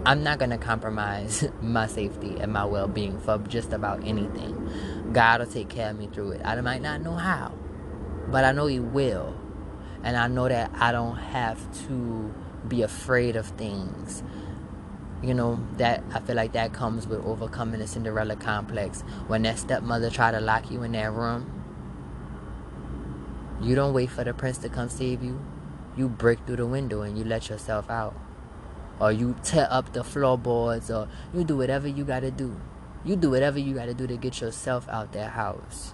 [0.05, 5.11] I'm not going to compromise my safety and my well being for just about anything.
[5.11, 6.41] God will take care of me through it.
[6.45, 7.53] I might not know how,
[8.27, 9.35] but I know He will.
[10.03, 12.33] And I know that I don't have to
[12.67, 14.23] be afraid of things
[15.23, 19.57] you know that i feel like that comes with overcoming the cinderella complex when that
[19.57, 21.51] stepmother tried to lock you in that room
[23.61, 25.39] you don't wait for the prince to come save you
[25.95, 28.15] you break through the window and you let yourself out
[28.99, 32.59] or you tear up the floorboards or you do whatever you got to do
[33.03, 35.93] you do whatever you got to do to get yourself out that house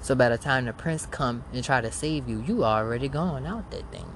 [0.00, 3.46] so by the time the prince come and try to save you you already gone
[3.46, 4.06] out that thing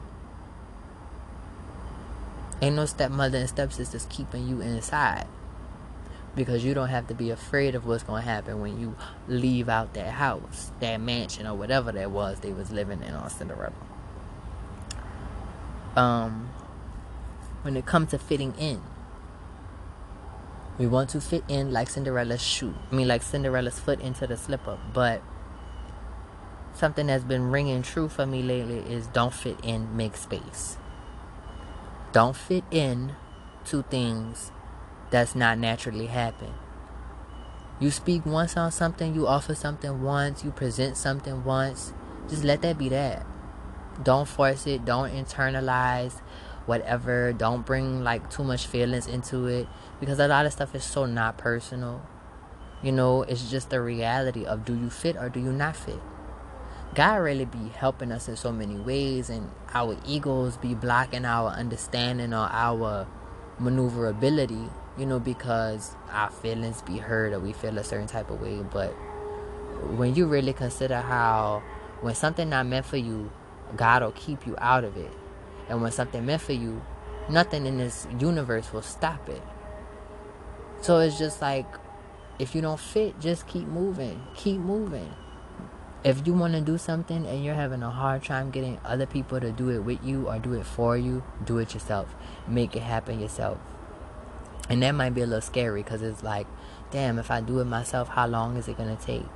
[2.60, 5.26] Ain't no stepmother and stepsisters keeping you inside.
[6.34, 8.96] Because you don't have to be afraid of what's to happen when you
[9.28, 13.30] leave out that house, that mansion, or whatever that was they was living in on
[13.30, 13.72] Cinderella.
[15.96, 16.50] Um,
[17.62, 18.80] when it comes to fitting in,
[20.78, 22.74] we want to fit in like Cinderella's shoe.
[22.90, 24.78] I mean, like Cinderella's foot into the slipper.
[24.92, 25.22] But
[26.72, 30.76] something that's been ringing true for me lately is don't fit in, make space.
[32.12, 33.16] Don't fit in
[33.66, 34.52] to things
[35.10, 36.54] that's not naturally happen.
[37.80, 41.92] You speak once on something, you offer something once, you present something once.
[42.28, 43.24] Just let that be that.
[44.02, 46.20] Don't force it, don't internalize
[46.68, 47.32] whatever.
[47.32, 49.66] Don't bring like too much feelings into it
[49.98, 52.02] because a lot of stuff is so not personal.
[52.82, 56.00] You know, it's just the reality of do you fit or do you not fit.
[56.94, 61.50] God really be helping us in so many ways, and our egos be blocking our
[61.50, 63.06] understanding or our
[63.58, 68.40] maneuverability, you know, because our feelings be hurt or we feel a certain type of
[68.40, 68.62] way.
[68.62, 68.90] But
[69.96, 71.62] when you really consider how
[72.00, 73.30] when something not meant for you,
[73.76, 75.12] God will keep you out of it,
[75.68, 76.82] and when something meant for you,
[77.28, 79.42] nothing in this universe will stop it.
[80.80, 81.66] So it's just like
[82.38, 85.12] if you don't fit, just keep moving, keep moving
[86.04, 89.40] if you want to do something and you're having a hard time getting other people
[89.40, 92.14] to do it with you or do it for you, do it yourself.
[92.46, 93.58] Make it happen yourself.
[94.68, 96.46] And that might be a little scary because it's like,
[96.90, 99.26] damn, if I do it myself, how long is it going to take?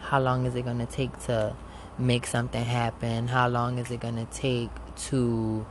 [0.00, 1.56] How long is it going to take to
[1.96, 3.28] make something happen?
[3.28, 4.70] How long is it going to take
[5.06, 5.66] to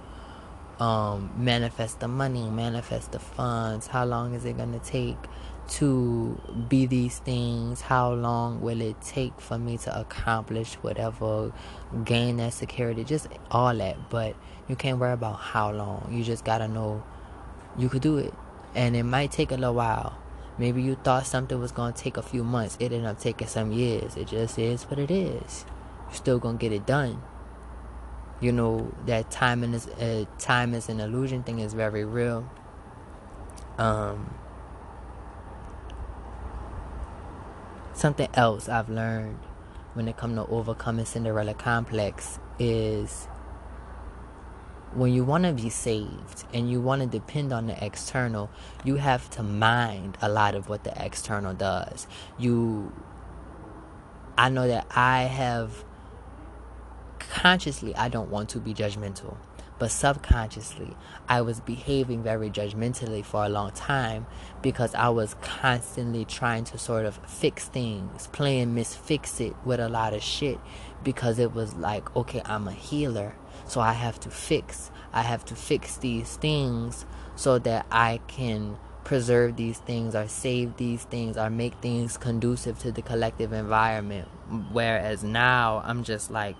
[0.79, 3.87] um, manifest the money, manifest the funds?
[3.87, 5.17] How long is it going to take
[5.69, 7.81] to be these things?
[7.81, 11.51] How long will it take for me to accomplish whatever,
[12.03, 13.03] gain that security?
[13.03, 14.09] Just all that.
[14.09, 14.35] But
[14.67, 16.09] you can't worry about how long.
[16.11, 17.03] You just gotta know
[17.77, 18.33] you could do it.
[18.75, 20.17] And it might take a little while.
[20.57, 22.77] Maybe you thought something was gonna take a few months.
[22.79, 24.15] It ended up taking some years.
[24.17, 25.65] It just is what it is.
[26.07, 27.21] You're still gonna get it done.
[28.39, 32.50] You know that time is uh, time is an illusion thing is very real.
[33.78, 34.34] Um,
[37.97, 39.39] Something else I've learned
[39.95, 43.28] when it comes to overcoming Cinderella complex is
[44.93, 48.52] when you want to be saved and you want to depend on the external,
[48.84, 52.06] you have to mind a lot of what the external does.
[52.38, 52.93] You,
[54.38, 55.84] I know that I have
[57.41, 59.38] consciously, I don't want to be judgmental
[59.80, 60.95] but subconsciously
[61.30, 64.26] I was behaving very judgmentally for a long time
[64.62, 69.80] because I was constantly trying to sort of fix things, playing Miss Fix It with
[69.80, 70.60] a lot of shit
[71.04, 73.36] because it was like, okay, I'm a healer,
[73.67, 74.89] so I have to fix.
[75.13, 80.75] I have to fix these things so that I can preserve these things or save
[80.77, 84.27] these things or make things conducive to the collective environment.
[84.71, 86.58] Whereas now I'm just like,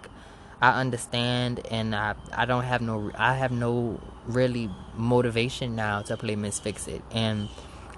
[0.62, 6.18] I understand and I I don't have no I have no really motivation now to
[6.18, 7.50] play Miss Fix It and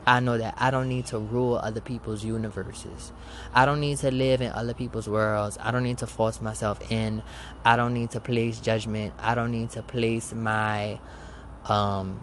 [0.05, 3.11] I know that I don't need to rule other people's universes.
[3.53, 5.57] I don't need to live in other people's worlds.
[5.61, 7.21] I don't need to force myself in.
[7.63, 9.13] I don't need to place judgment.
[9.19, 10.99] I don't need to place my
[11.65, 12.19] um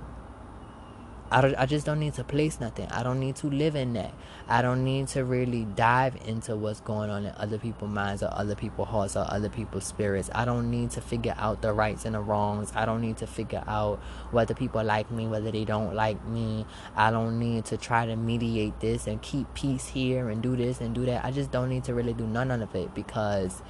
[1.28, 2.86] I, I just don't need to place nothing.
[2.90, 4.14] I don't need to live in that.
[4.48, 8.28] I don't need to really dive into what's going on in other people's minds or
[8.32, 10.30] other people's hearts or other people's spirits.
[10.32, 12.72] I don't need to figure out the rights and the wrongs.
[12.76, 13.98] I don't need to figure out
[14.30, 16.64] whether people like me, whether they don't like me.
[16.94, 20.80] I don't need to try to mediate this and keep peace here and do this
[20.80, 21.24] and do that.
[21.24, 23.62] I just don't need to really do none of it because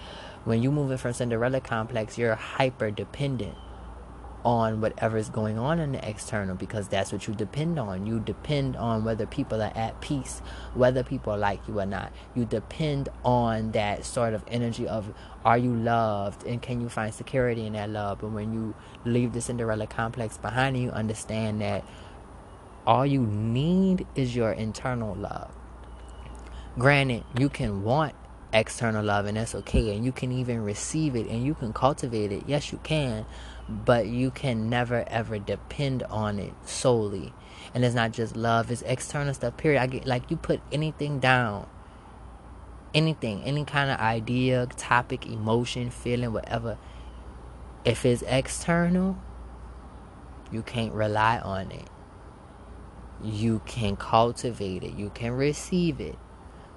[0.44, 3.56] when you move it from Cinderella complex, you're hyper dependent
[4.46, 8.06] on whatever is going on in the external because that's what you depend on.
[8.06, 10.40] You depend on whether people are at peace,
[10.74, 12.12] whether people like you or not.
[12.36, 15.12] You depend on that sort of energy of
[15.44, 18.20] are you loved and can you find security in that love?
[18.20, 21.84] But when you leave the Cinderella complex behind you, understand that
[22.86, 25.52] all you need is your internal love.
[26.78, 28.14] Granted, you can want
[28.52, 32.30] external love and that's okay and you can even receive it and you can cultivate
[32.30, 32.44] it.
[32.46, 33.26] Yes, you can
[33.68, 37.32] but you can never ever depend on it solely.
[37.74, 39.80] And it's not just love, it's external stuff, period.
[39.80, 41.66] I get like you put anything down,
[42.94, 46.78] anything, any kind of idea, topic, emotion, feeling, whatever.
[47.84, 49.18] If it's external,
[50.50, 51.88] you can't rely on it.
[53.22, 56.18] You can cultivate it, you can receive it,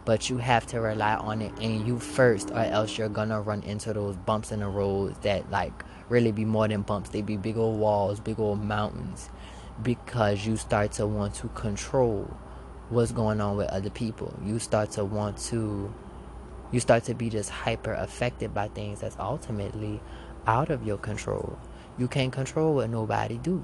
[0.06, 3.62] but you have to rely on it and you first, or else you're gonna run
[3.64, 7.10] into those bumps in the road that like really be more than bumps.
[7.10, 9.30] They be big old walls, big old mountains,
[9.82, 12.36] because you start to want to control
[12.90, 14.34] what's going on with other people.
[14.44, 15.94] You start to want to,
[16.72, 20.02] you start to be just hyper affected by things that's ultimately
[20.48, 21.58] out of your control.
[21.98, 23.64] You can't control what nobody do.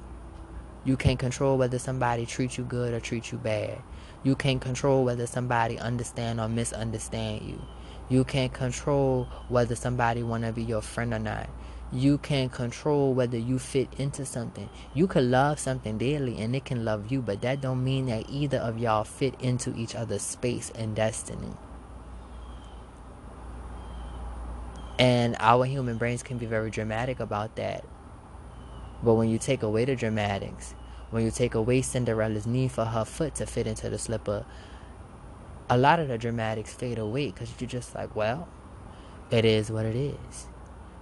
[0.83, 3.81] You can't control whether somebody treats you good or treats you bad.
[4.23, 7.59] You can't control whether somebody understand or misunderstand you.
[8.07, 11.49] You can't control whether somebody want to be your friend or not
[11.95, 14.69] you can control whether you fit into something.
[14.93, 18.29] You could love something daily and it can love you, but that don't mean that
[18.29, 21.51] either of y'all fit into each other's space and destiny.
[24.97, 27.85] And our human brains can be very dramatic about that.
[29.03, 30.73] But when you take away the dramatics,
[31.11, 34.45] when you take away Cinderella's need for her foot to fit into the slipper,
[35.69, 38.47] a lot of the dramatics fade away because you're just like, well,
[39.31, 40.47] it is what it is.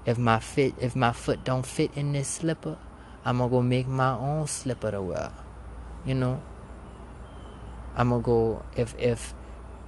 [0.06, 2.78] If my fit, if my foot don't fit in this slipper,
[3.24, 5.32] I'm gonna go make my own slipper to wear.
[6.06, 6.41] You know.
[7.95, 9.34] I'm gonna go if if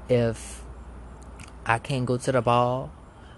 [0.07, 0.63] if
[1.65, 2.91] I can't go to the ball,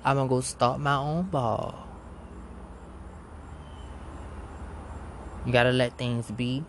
[0.03, 1.87] I'm gonna go start my own ball.
[5.45, 6.65] You gotta let things be,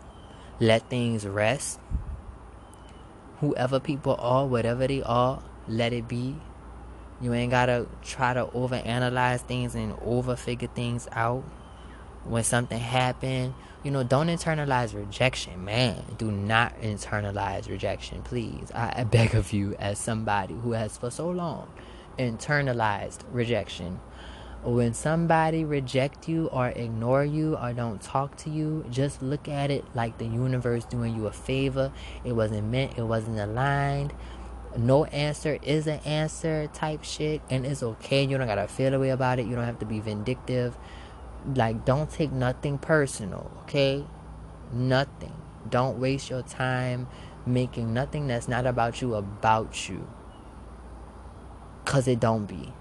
[0.61, 1.81] let things rest.
[3.41, 6.37] Whoever people are, whatever they are, let it be.
[7.21, 11.43] You ain't gotta try to overanalyze things and over figure things out.
[12.25, 16.03] When something happened, you know, don't internalize rejection, man.
[16.19, 18.71] Do not internalize rejection, please.
[18.75, 21.69] I, I beg of you, as somebody who has for so long
[22.19, 24.01] internalized rejection.
[24.65, 29.71] When somebody reject you or ignore you or don't talk to you, just look at
[29.71, 31.93] it like the universe doing you a favor.
[32.25, 34.13] It wasn't meant, it wasn't aligned
[34.77, 38.99] no answer is an answer type shit and it's okay you don't gotta feel a
[38.99, 40.77] way about it you don't have to be vindictive.
[41.55, 44.05] Like don't take nothing personal okay?
[44.73, 45.35] Nothing.
[45.69, 47.09] Don't waste your time
[47.47, 50.07] making nothing that's not about you about you.
[51.85, 52.73] Because it don't be.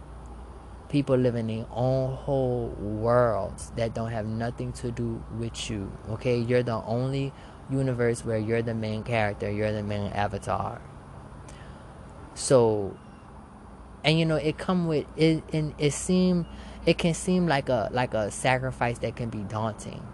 [0.89, 5.91] People live in their own whole worlds that don't have nothing to do with you
[6.09, 6.37] okay?
[6.37, 7.33] You're the only
[7.69, 10.81] universe where you're the main character you're the main avatar
[12.37, 12.95] so,
[14.03, 16.45] and you know, it come with it, and it seem
[16.85, 20.05] it can seem like a like a sacrifice that can be daunting.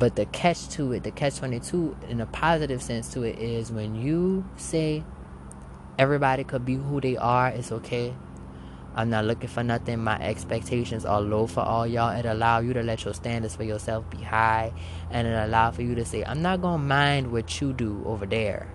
[0.00, 3.38] But the catch to it, the catch twenty two, in a positive sense to it,
[3.38, 5.04] is when you say
[5.96, 8.14] everybody could be who they are, it's okay.
[8.96, 10.02] I'm not looking for nothing.
[10.02, 12.10] My expectations are low for all y'all.
[12.10, 14.72] It allow you to let your standards for yourself be high,
[15.08, 18.26] and it allow for you to say, "I'm not gonna mind what you do over
[18.26, 18.66] there."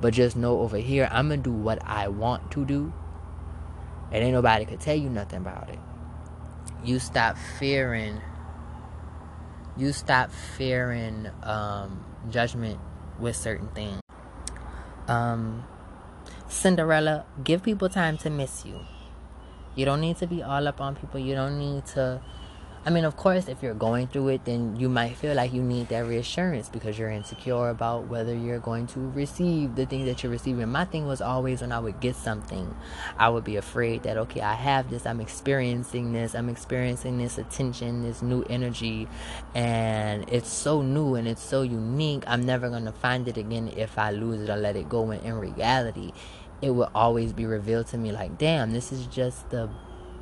[0.00, 2.92] But just know over here, I'm gonna do what I want to do.
[4.12, 5.78] And ain't nobody could tell you nothing about it.
[6.84, 8.20] You stop fearing.
[9.76, 12.80] You stop fearing um, judgment
[13.18, 14.00] with certain things.
[15.06, 15.64] Um,
[16.48, 18.80] Cinderella, give people time to miss you.
[19.76, 21.20] You don't need to be all up on people.
[21.20, 22.20] You don't need to
[22.82, 25.62] I mean, of course, if you're going through it, then you might feel like you
[25.62, 30.22] need that reassurance because you're insecure about whether you're going to receive the thing that
[30.22, 30.66] you're receiving.
[30.70, 32.74] My thing was always when I would get something,
[33.18, 37.36] I would be afraid that, okay, I have this, I'm experiencing this, I'm experiencing this
[37.36, 39.08] attention, this new energy,
[39.54, 42.24] and it's so new and it's so unique.
[42.26, 45.02] I'm never going to find it again if I lose it or let it go.
[45.02, 46.12] When in reality,
[46.62, 49.68] it will always be revealed to me like, damn, this is just the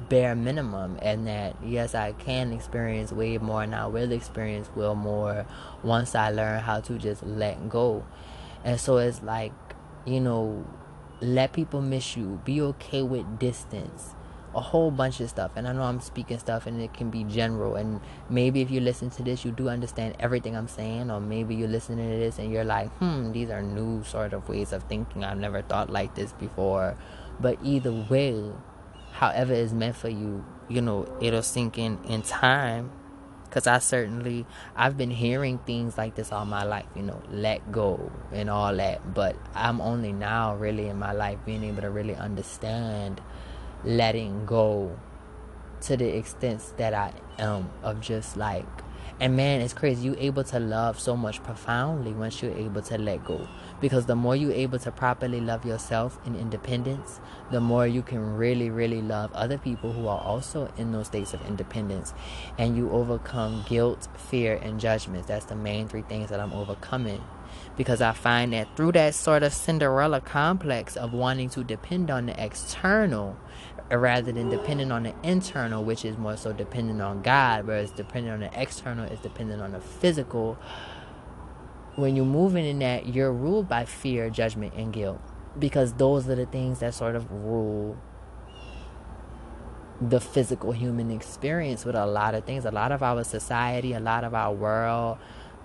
[0.08, 4.94] bare minimum and that yes I can experience way more and I will experience well
[4.94, 5.46] more
[5.82, 8.04] once I learn how to just let go.
[8.64, 9.52] And so it's like,
[10.06, 10.66] you know,
[11.20, 12.40] let people miss you.
[12.44, 14.14] Be okay with distance.
[14.54, 15.52] a whole bunch of stuff.
[15.56, 17.76] And I know I'm speaking stuff and it can be general.
[17.76, 21.10] And maybe if you listen to this, you do understand everything I'm saying.
[21.10, 24.48] Or maybe you're listening to this and you're like, hmm, these are new sort of
[24.48, 25.24] ways of thinking.
[25.24, 26.96] I've never thought like this before.
[27.40, 28.50] But either way,
[29.18, 32.92] however is meant for you, you know, it'll sink in in time.
[33.44, 34.44] Because I certainly,
[34.76, 38.76] I've been hearing things like this all my life, you know, let go and all
[38.76, 39.14] that.
[39.14, 43.22] But I'm only now really in my life being able to really understand
[43.84, 44.96] letting go
[45.80, 48.66] to the extent that I am of just like
[49.20, 52.98] and man it's crazy you able to love so much profoundly once you're able to
[52.98, 53.46] let go
[53.80, 57.20] because the more you're able to properly love yourself in independence
[57.50, 61.34] the more you can really really love other people who are also in those states
[61.34, 62.14] of independence
[62.58, 67.22] and you overcome guilt fear and judgments that's the main three things that i'm overcoming
[67.76, 72.26] because I find that through that sort of Cinderella complex of wanting to depend on
[72.26, 73.38] the external
[73.90, 78.32] rather than depending on the internal, which is more so dependent on God, whereas depending
[78.32, 80.58] on the external is dependent on the physical.
[81.98, 85.20] When you're moving in that, you're ruled by fear, judgment, and guilt
[85.58, 87.96] because those are the things that sort of rule
[90.00, 92.64] the physical human experience with a lot of things.
[92.64, 95.18] A lot of our society, a lot of our world,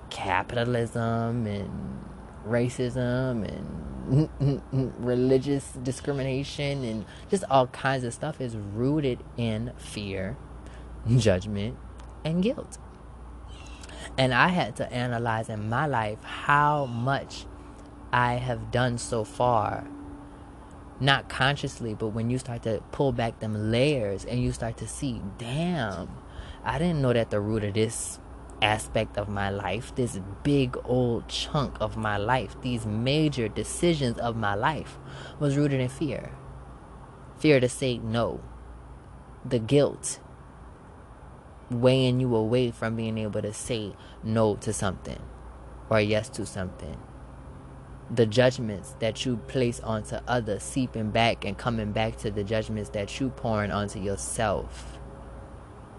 [0.10, 2.04] capitalism and
[2.48, 4.62] racism and
[4.98, 10.36] religious discrimination and just all kinds of stuff is rooted in fear,
[11.16, 11.78] judgment,
[12.26, 12.80] and guilt.
[14.18, 17.46] And I had to analyze in my life how much
[18.12, 19.88] I have done so far.
[21.00, 24.88] Not consciously, but when you start to pull back them layers and you start to
[24.88, 26.10] see, damn,
[26.64, 28.20] I didn't know that the root of this
[28.62, 34.38] aspect of my life, this big old chunk of my life, these major decisions of
[34.38, 34.98] my life
[35.40, 36.32] was rooted in fear.
[37.38, 38.42] Fear to say no.
[39.44, 40.20] The guilt
[41.70, 43.94] weighing you away from being able to say
[44.24, 45.20] no to something
[45.90, 46.98] or yes to something.
[48.12, 52.90] The judgments that you place onto others seeping back and coming back to the judgments
[52.92, 54.94] that you pouring onto yourself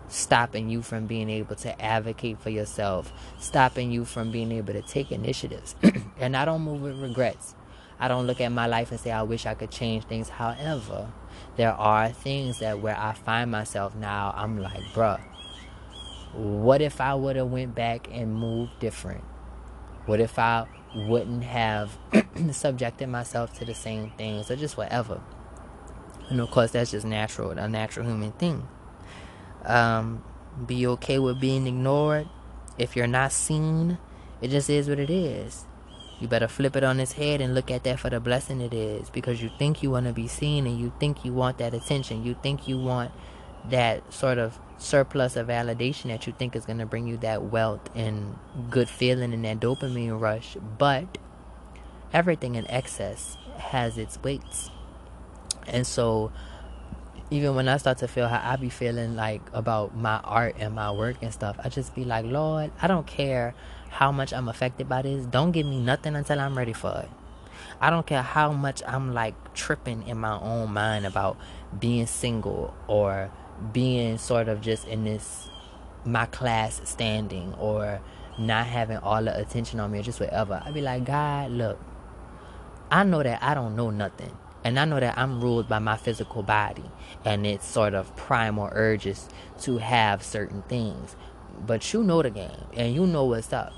[0.09, 4.83] stopping you from being able to advocate for yourself, stopping you from being able to
[4.83, 5.75] take initiatives.
[6.19, 7.55] and I don't move with regrets.
[7.99, 10.29] I don't look at my life and say I wish I could change things.
[10.29, 11.11] However,
[11.57, 15.21] there are things that where I find myself now, I'm like, bruh,
[16.37, 19.25] what if I would have went back and moved different?
[20.07, 21.97] What if I wouldn't have
[22.53, 25.21] subjected myself to the same things or just whatever?
[26.31, 28.67] And of course, that's just natural, a natural human thing.
[29.65, 30.25] Um,
[30.67, 32.29] be okay with being ignored.
[32.79, 33.99] If you're not seen,
[34.41, 35.65] it just is what it is.
[36.21, 38.73] You better flip it on its head and look at that for the blessing it
[38.73, 41.75] is because you think you want to be seen and you think you want that
[41.75, 42.25] attention.
[42.25, 43.11] You think you want
[43.71, 47.43] that sort of surplus of validation that you think is going to bring you that
[47.45, 48.37] wealth and
[48.71, 50.57] good feeling and that dopamine rush.
[50.79, 51.19] But
[52.13, 54.71] everything in excess has its weights.
[55.67, 56.33] And so
[57.31, 60.75] even when I start to feel how I be feeling like about my art and
[60.75, 63.55] my work and stuff, I just be like, Lord, I don't care
[63.89, 65.25] how much I'm affected by this.
[65.27, 67.09] Don't give me nothing until I'm ready for it.
[67.81, 71.37] I don't care how much I'm like tripping in my own mind about
[71.79, 73.31] being single or
[73.73, 75.49] being sort of just in this
[76.05, 78.01] my class standing or
[78.39, 80.63] not having all the attention on me or just whatever.
[80.65, 81.79] I'd be like, God, look,
[82.91, 84.37] I know that I don't know nothing.
[84.65, 86.85] And I know that I'm ruled by my physical body
[87.25, 89.29] and its sort of primal urges
[89.61, 91.17] to have certain things.
[91.67, 93.73] But you know the game and you know what's up.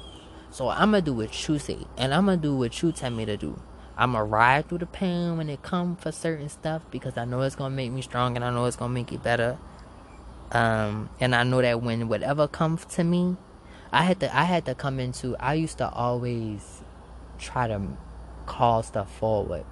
[0.51, 2.93] So I'm going to do what you say and I'm going to do what you
[2.93, 3.61] tell me to do.
[3.97, 7.25] I'm going to ride through the pain when it comes for certain stuff because I
[7.25, 9.59] know it's to make me strong and I know it's to make it better.
[10.53, 13.37] Um, and I know that when whatever comes to me,
[13.93, 16.83] I had to I had to come into I used to always
[17.39, 17.83] try to
[18.47, 19.65] call stuff forward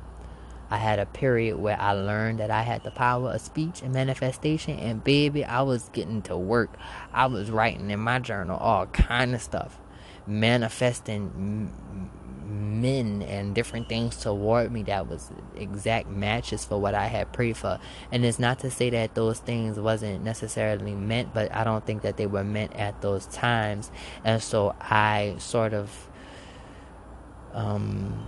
[0.70, 3.92] I had a period where I learned that I had the power of speech and
[3.92, 6.70] manifestation and baby I was getting to work.
[7.12, 9.78] I was writing in my journal all kind of stuff,
[10.26, 11.70] manifesting
[12.46, 17.56] men and different things toward me that was exact matches for what I had prayed
[17.56, 17.78] for.
[18.12, 22.02] And it's not to say that those things wasn't necessarily meant, but I don't think
[22.02, 23.90] that they were meant at those times.
[24.24, 26.08] And so I sort of
[27.52, 28.26] um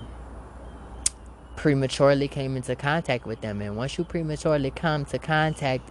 [1.57, 3.61] prematurely came into contact with them.
[3.61, 5.91] And once you prematurely come to contact,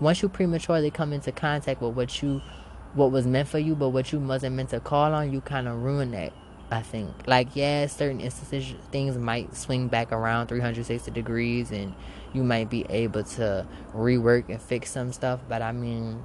[0.00, 2.40] once you prematurely come into contact with what you,
[2.94, 5.68] what was meant for you, but what you wasn't meant to call on, you kind
[5.68, 6.32] of ruin that.
[6.70, 7.26] I think.
[7.26, 11.94] Like, yeah, certain instances, things might swing back around 360 degrees and
[12.32, 15.40] you might be able to rework and fix some stuff.
[15.48, 16.22] But I mean,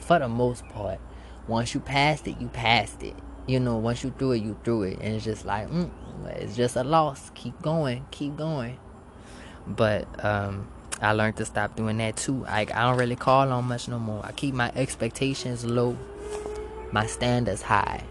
[0.00, 0.98] for the most part,
[1.46, 3.14] once you passed it, you passed it.
[3.46, 4.98] You know, once you threw it, you threw it.
[5.00, 5.90] And it's just like, mm,
[6.26, 7.30] it's just a loss.
[7.34, 8.78] Keep going, keep going.
[9.66, 10.68] But, um,
[11.02, 12.44] I learned to stop doing that too.
[12.44, 14.24] Like I don't really call on much no more.
[14.24, 15.96] I keep my expectations low,
[16.90, 18.02] my standards high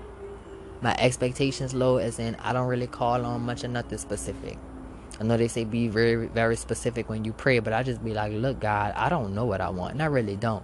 [0.82, 4.58] my expectations low as in I don't really call on much of nothing specific.
[5.20, 8.14] I know they say be very very specific when you pray, but I just be
[8.14, 10.64] like, look, God, I don't know what I want, and I really don't.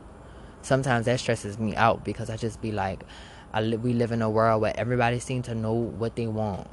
[0.62, 3.04] Sometimes that stresses me out because I just be like,
[3.52, 6.68] I li- we live in a world where everybody seems to know what they want.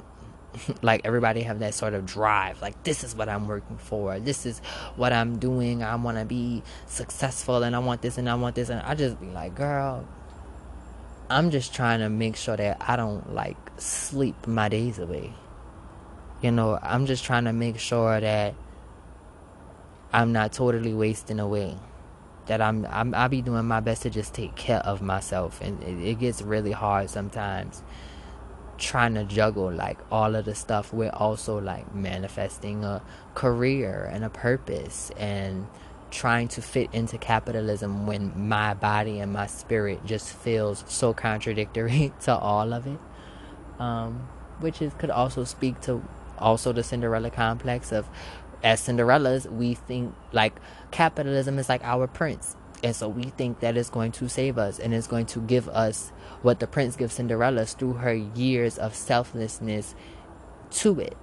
[0.81, 4.45] like everybody have that sort of drive like this is what i'm working for this
[4.45, 4.59] is
[4.97, 8.55] what i'm doing i want to be successful and i want this and i want
[8.55, 10.05] this and i just be like girl
[11.31, 15.33] I'm just trying to make sure that I don't like sleep my days away.
[16.41, 18.53] You know, I'm just trying to make sure that
[20.11, 21.77] I'm not totally wasting away.
[22.47, 25.81] That I'm, I'm I'll be doing my best to just take care of myself, and
[25.83, 27.81] it, it gets really hard sometimes
[28.77, 33.01] trying to juggle like all of the stuff with also like manifesting a
[33.35, 35.67] career and a purpose and
[36.11, 42.13] trying to fit into capitalism when my body and my spirit just feels so contradictory
[42.21, 42.99] to all of it.
[43.79, 44.27] Um,
[44.59, 46.03] which is could also speak to
[46.37, 48.07] also the Cinderella complex of
[48.63, 50.53] as Cinderellas, we think like
[50.91, 52.55] capitalism is like our prince.
[52.83, 55.69] And so we think that it's going to save us and it's going to give
[55.69, 59.95] us what the prince gives Cinderella through her years of selflessness
[60.71, 61.15] to it.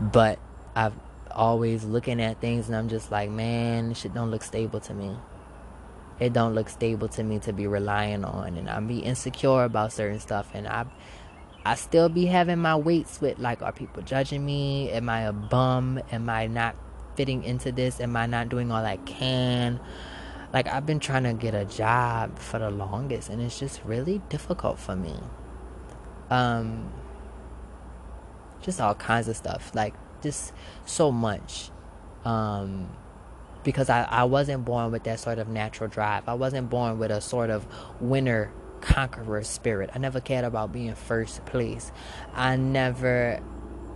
[0.00, 0.38] But
[0.74, 0.94] I've
[1.34, 4.94] always looking at things and I'm just like, man, this shit don't look stable to
[4.94, 5.16] me.
[6.20, 9.92] It don't look stable to me to be relying on and I'm be insecure about
[9.92, 10.86] certain stuff and I
[11.66, 14.90] I still be having my weights with like are people judging me?
[14.90, 16.00] Am I a bum?
[16.12, 16.76] Am I not
[17.16, 18.00] fitting into this?
[18.00, 19.80] Am I not doing all I can?
[20.52, 24.20] Like I've been trying to get a job for the longest and it's just really
[24.28, 25.18] difficult for me.
[26.30, 26.92] Um
[28.62, 29.74] just all kinds of stuff.
[29.74, 29.94] Like
[30.24, 30.52] just
[30.84, 31.70] so much.
[32.24, 32.88] Um,
[33.62, 36.28] because I, I wasn't born with that sort of natural drive.
[36.28, 37.66] I wasn't born with a sort of
[38.00, 39.90] winner conqueror spirit.
[39.94, 41.92] I never cared about being first place.
[42.34, 43.40] I never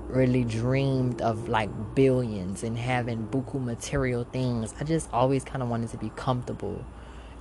[0.09, 4.74] really dreamed of like billions and having buku material things.
[4.81, 6.85] I just always kind of wanted to be comfortable,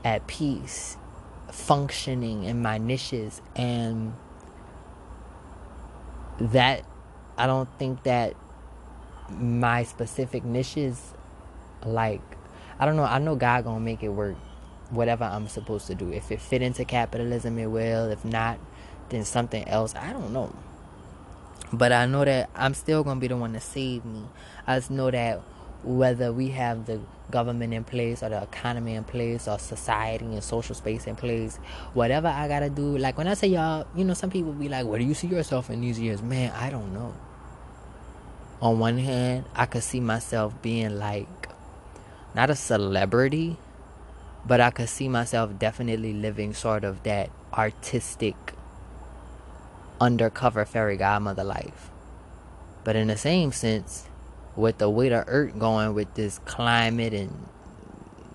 [0.03, 0.97] at peace,
[1.51, 4.13] functioning in my niches and
[6.39, 6.85] that
[7.37, 8.35] I don't think that
[9.29, 11.13] my specific niches
[11.85, 12.21] like
[12.79, 14.35] I don't know, I know God gonna make it work
[14.89, 16.11] whatever I'm supposed to do.
[16.11, 18.09] If it fit into capitalism it will.
[18.09, 18.59] If not,
[19.09, 19.95] then something else.
[19.95, 20.53] I don't know.
[21.73, 24.23] But I know that I'm still gonna be the one to save me.
[24.65, 25.41] I just know that
[25.83, 26.99] whether we have the
[27.29, 31.57] government in place or the economy in place or society and social space in place,
[31.93, 34.85] whatever I gotta do, like when I say y'all, you know, some people be like,
[34.85, 36.21] Where do you see yourself in these years?
[36.21, 37.13] Man, I don't know
[38.61, 41.49] on one hand, I could see myself being like
[42.33, 43.57] not a celebrity,
[44.45, 48.35] but I could see myself definitely living sort of that artistic
[49.99, 51.89] undercover fairy godmother life.
[52.83, 54.07] But in the same sense,
[54.55, 57.47] with the way the earth going with this climate and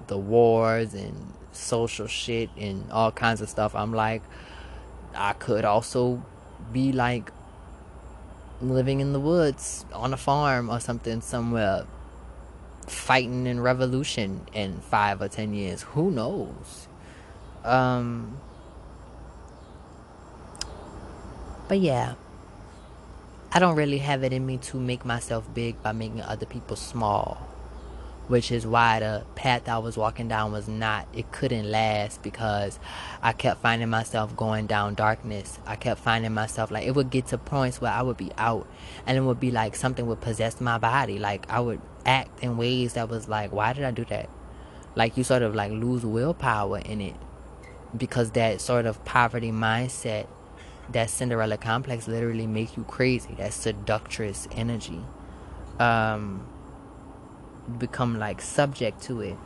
[0.07, 4.23] the wars and social shit and all kinds of stuff, I'm like,
[5.15, 6.23] I could also
[6.73, 7.33] be like
[8.63, 11.85] living in the woods on a farm or something somewhere
[12.87, 15.83] fighting in revolution in five or ten years.
[15.83, 16.89] Who knows?
[17.65, 18.39] Um
[21.73, 22.15] but yeah
[23.53, 26.77] i don't really have it in me to make myself big by making other people
[26.77, 27.49] small
[28.29, 32.79] which is why the path I was walking down was not, it couldn't last because
[33.21, 35.59] I kept finding myself going down darkness.
[35.67, 38.67] I kept finding myself like it would get to points where I would be out
[39.07, 41.19] and it would be like something would possess my body.
[41.19, 44.31] Like I would act in ways that was like, why did I do that?
[44.95, 47.17] Like you sort of like lose willpower in it
[47.97, 50.27] because that sort of poverty mindset,
[50.91, 53.35] that Cinderella complex literally makes you crazy.
[53.37, 55.01] That seductress energy.
[55.79, 56.47] Um,
[57.79, 59.37] become like subject to it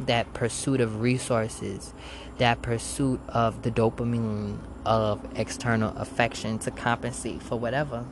[0.00, 1.94] that pursuit of resources
[2.38, 8.04] that pursuit of the dopamine of external affection to compensate for whatever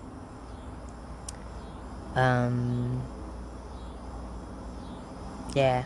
[2.14, 3.02] um
[5.54, 5.84] yeah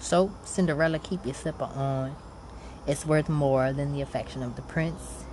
[0.00, 2.14] so cinderella keep your slipper on
[2.86, 5.24] It's worth more than the affection of the prince.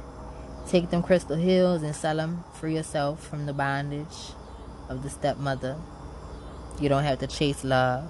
[0.67, 2.43] Take them crystal hills and sell them.
[2.53, 4.33] Free yourself from the bondage
[4.89, 5.77] of the stepmother.
[6.79, 8.07] You don't have to chase love.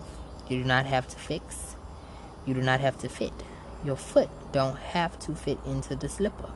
[0.49, 1.76] You do not have to fix.
[2.45, 3.34] You do not have to fit.
[3.84, 6.51] Your foot don't have to fit into the slipper.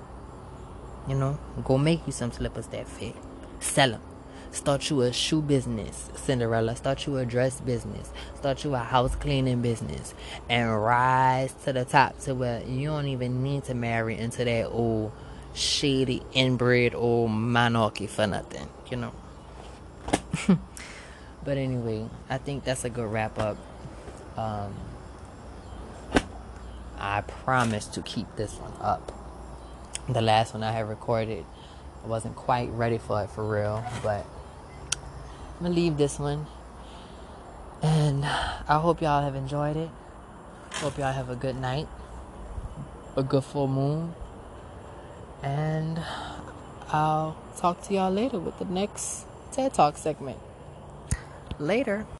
[1.08, 3.16] You know, go make you some slippers that fit.
[3.60, 4.02] Sell them.
[4.52, 6.76] Start you a shoe business, Cinderella.
[6.76, 8.12] Start you a dress business.
[8.36, 10.14] Start you a house cleaning business.
[10.50, 14.66] And rise to the top to where you don't even need to marry into that
[14.66, 15.14] old
[15.54, 19.14] shady inbred old monarchy for nothing, you know.
[21.44, 23.58] but anyway, I think that's a good wrap up.
[24.38, 24.76] Um,
[26.98, 29.12] I promise to keep this one up.
[30.08, 31.46] The last one I had recorded,
[32.04, 34.26] I wasn't quite ready for it for real, but
[35.56, 36.46] I'm gonna leave this one.
[37.82, 39.90] And I hope y'all have enjoyed it.
[40.74, 41.88] Hope y'all have a good night,
[43.16, 44.14] a good full moon.
[45.42, 46.00] And
[46.90, 50.38] I'll talk to y'all later with the next TED Talk segment.
[51.62, 52.08] Later.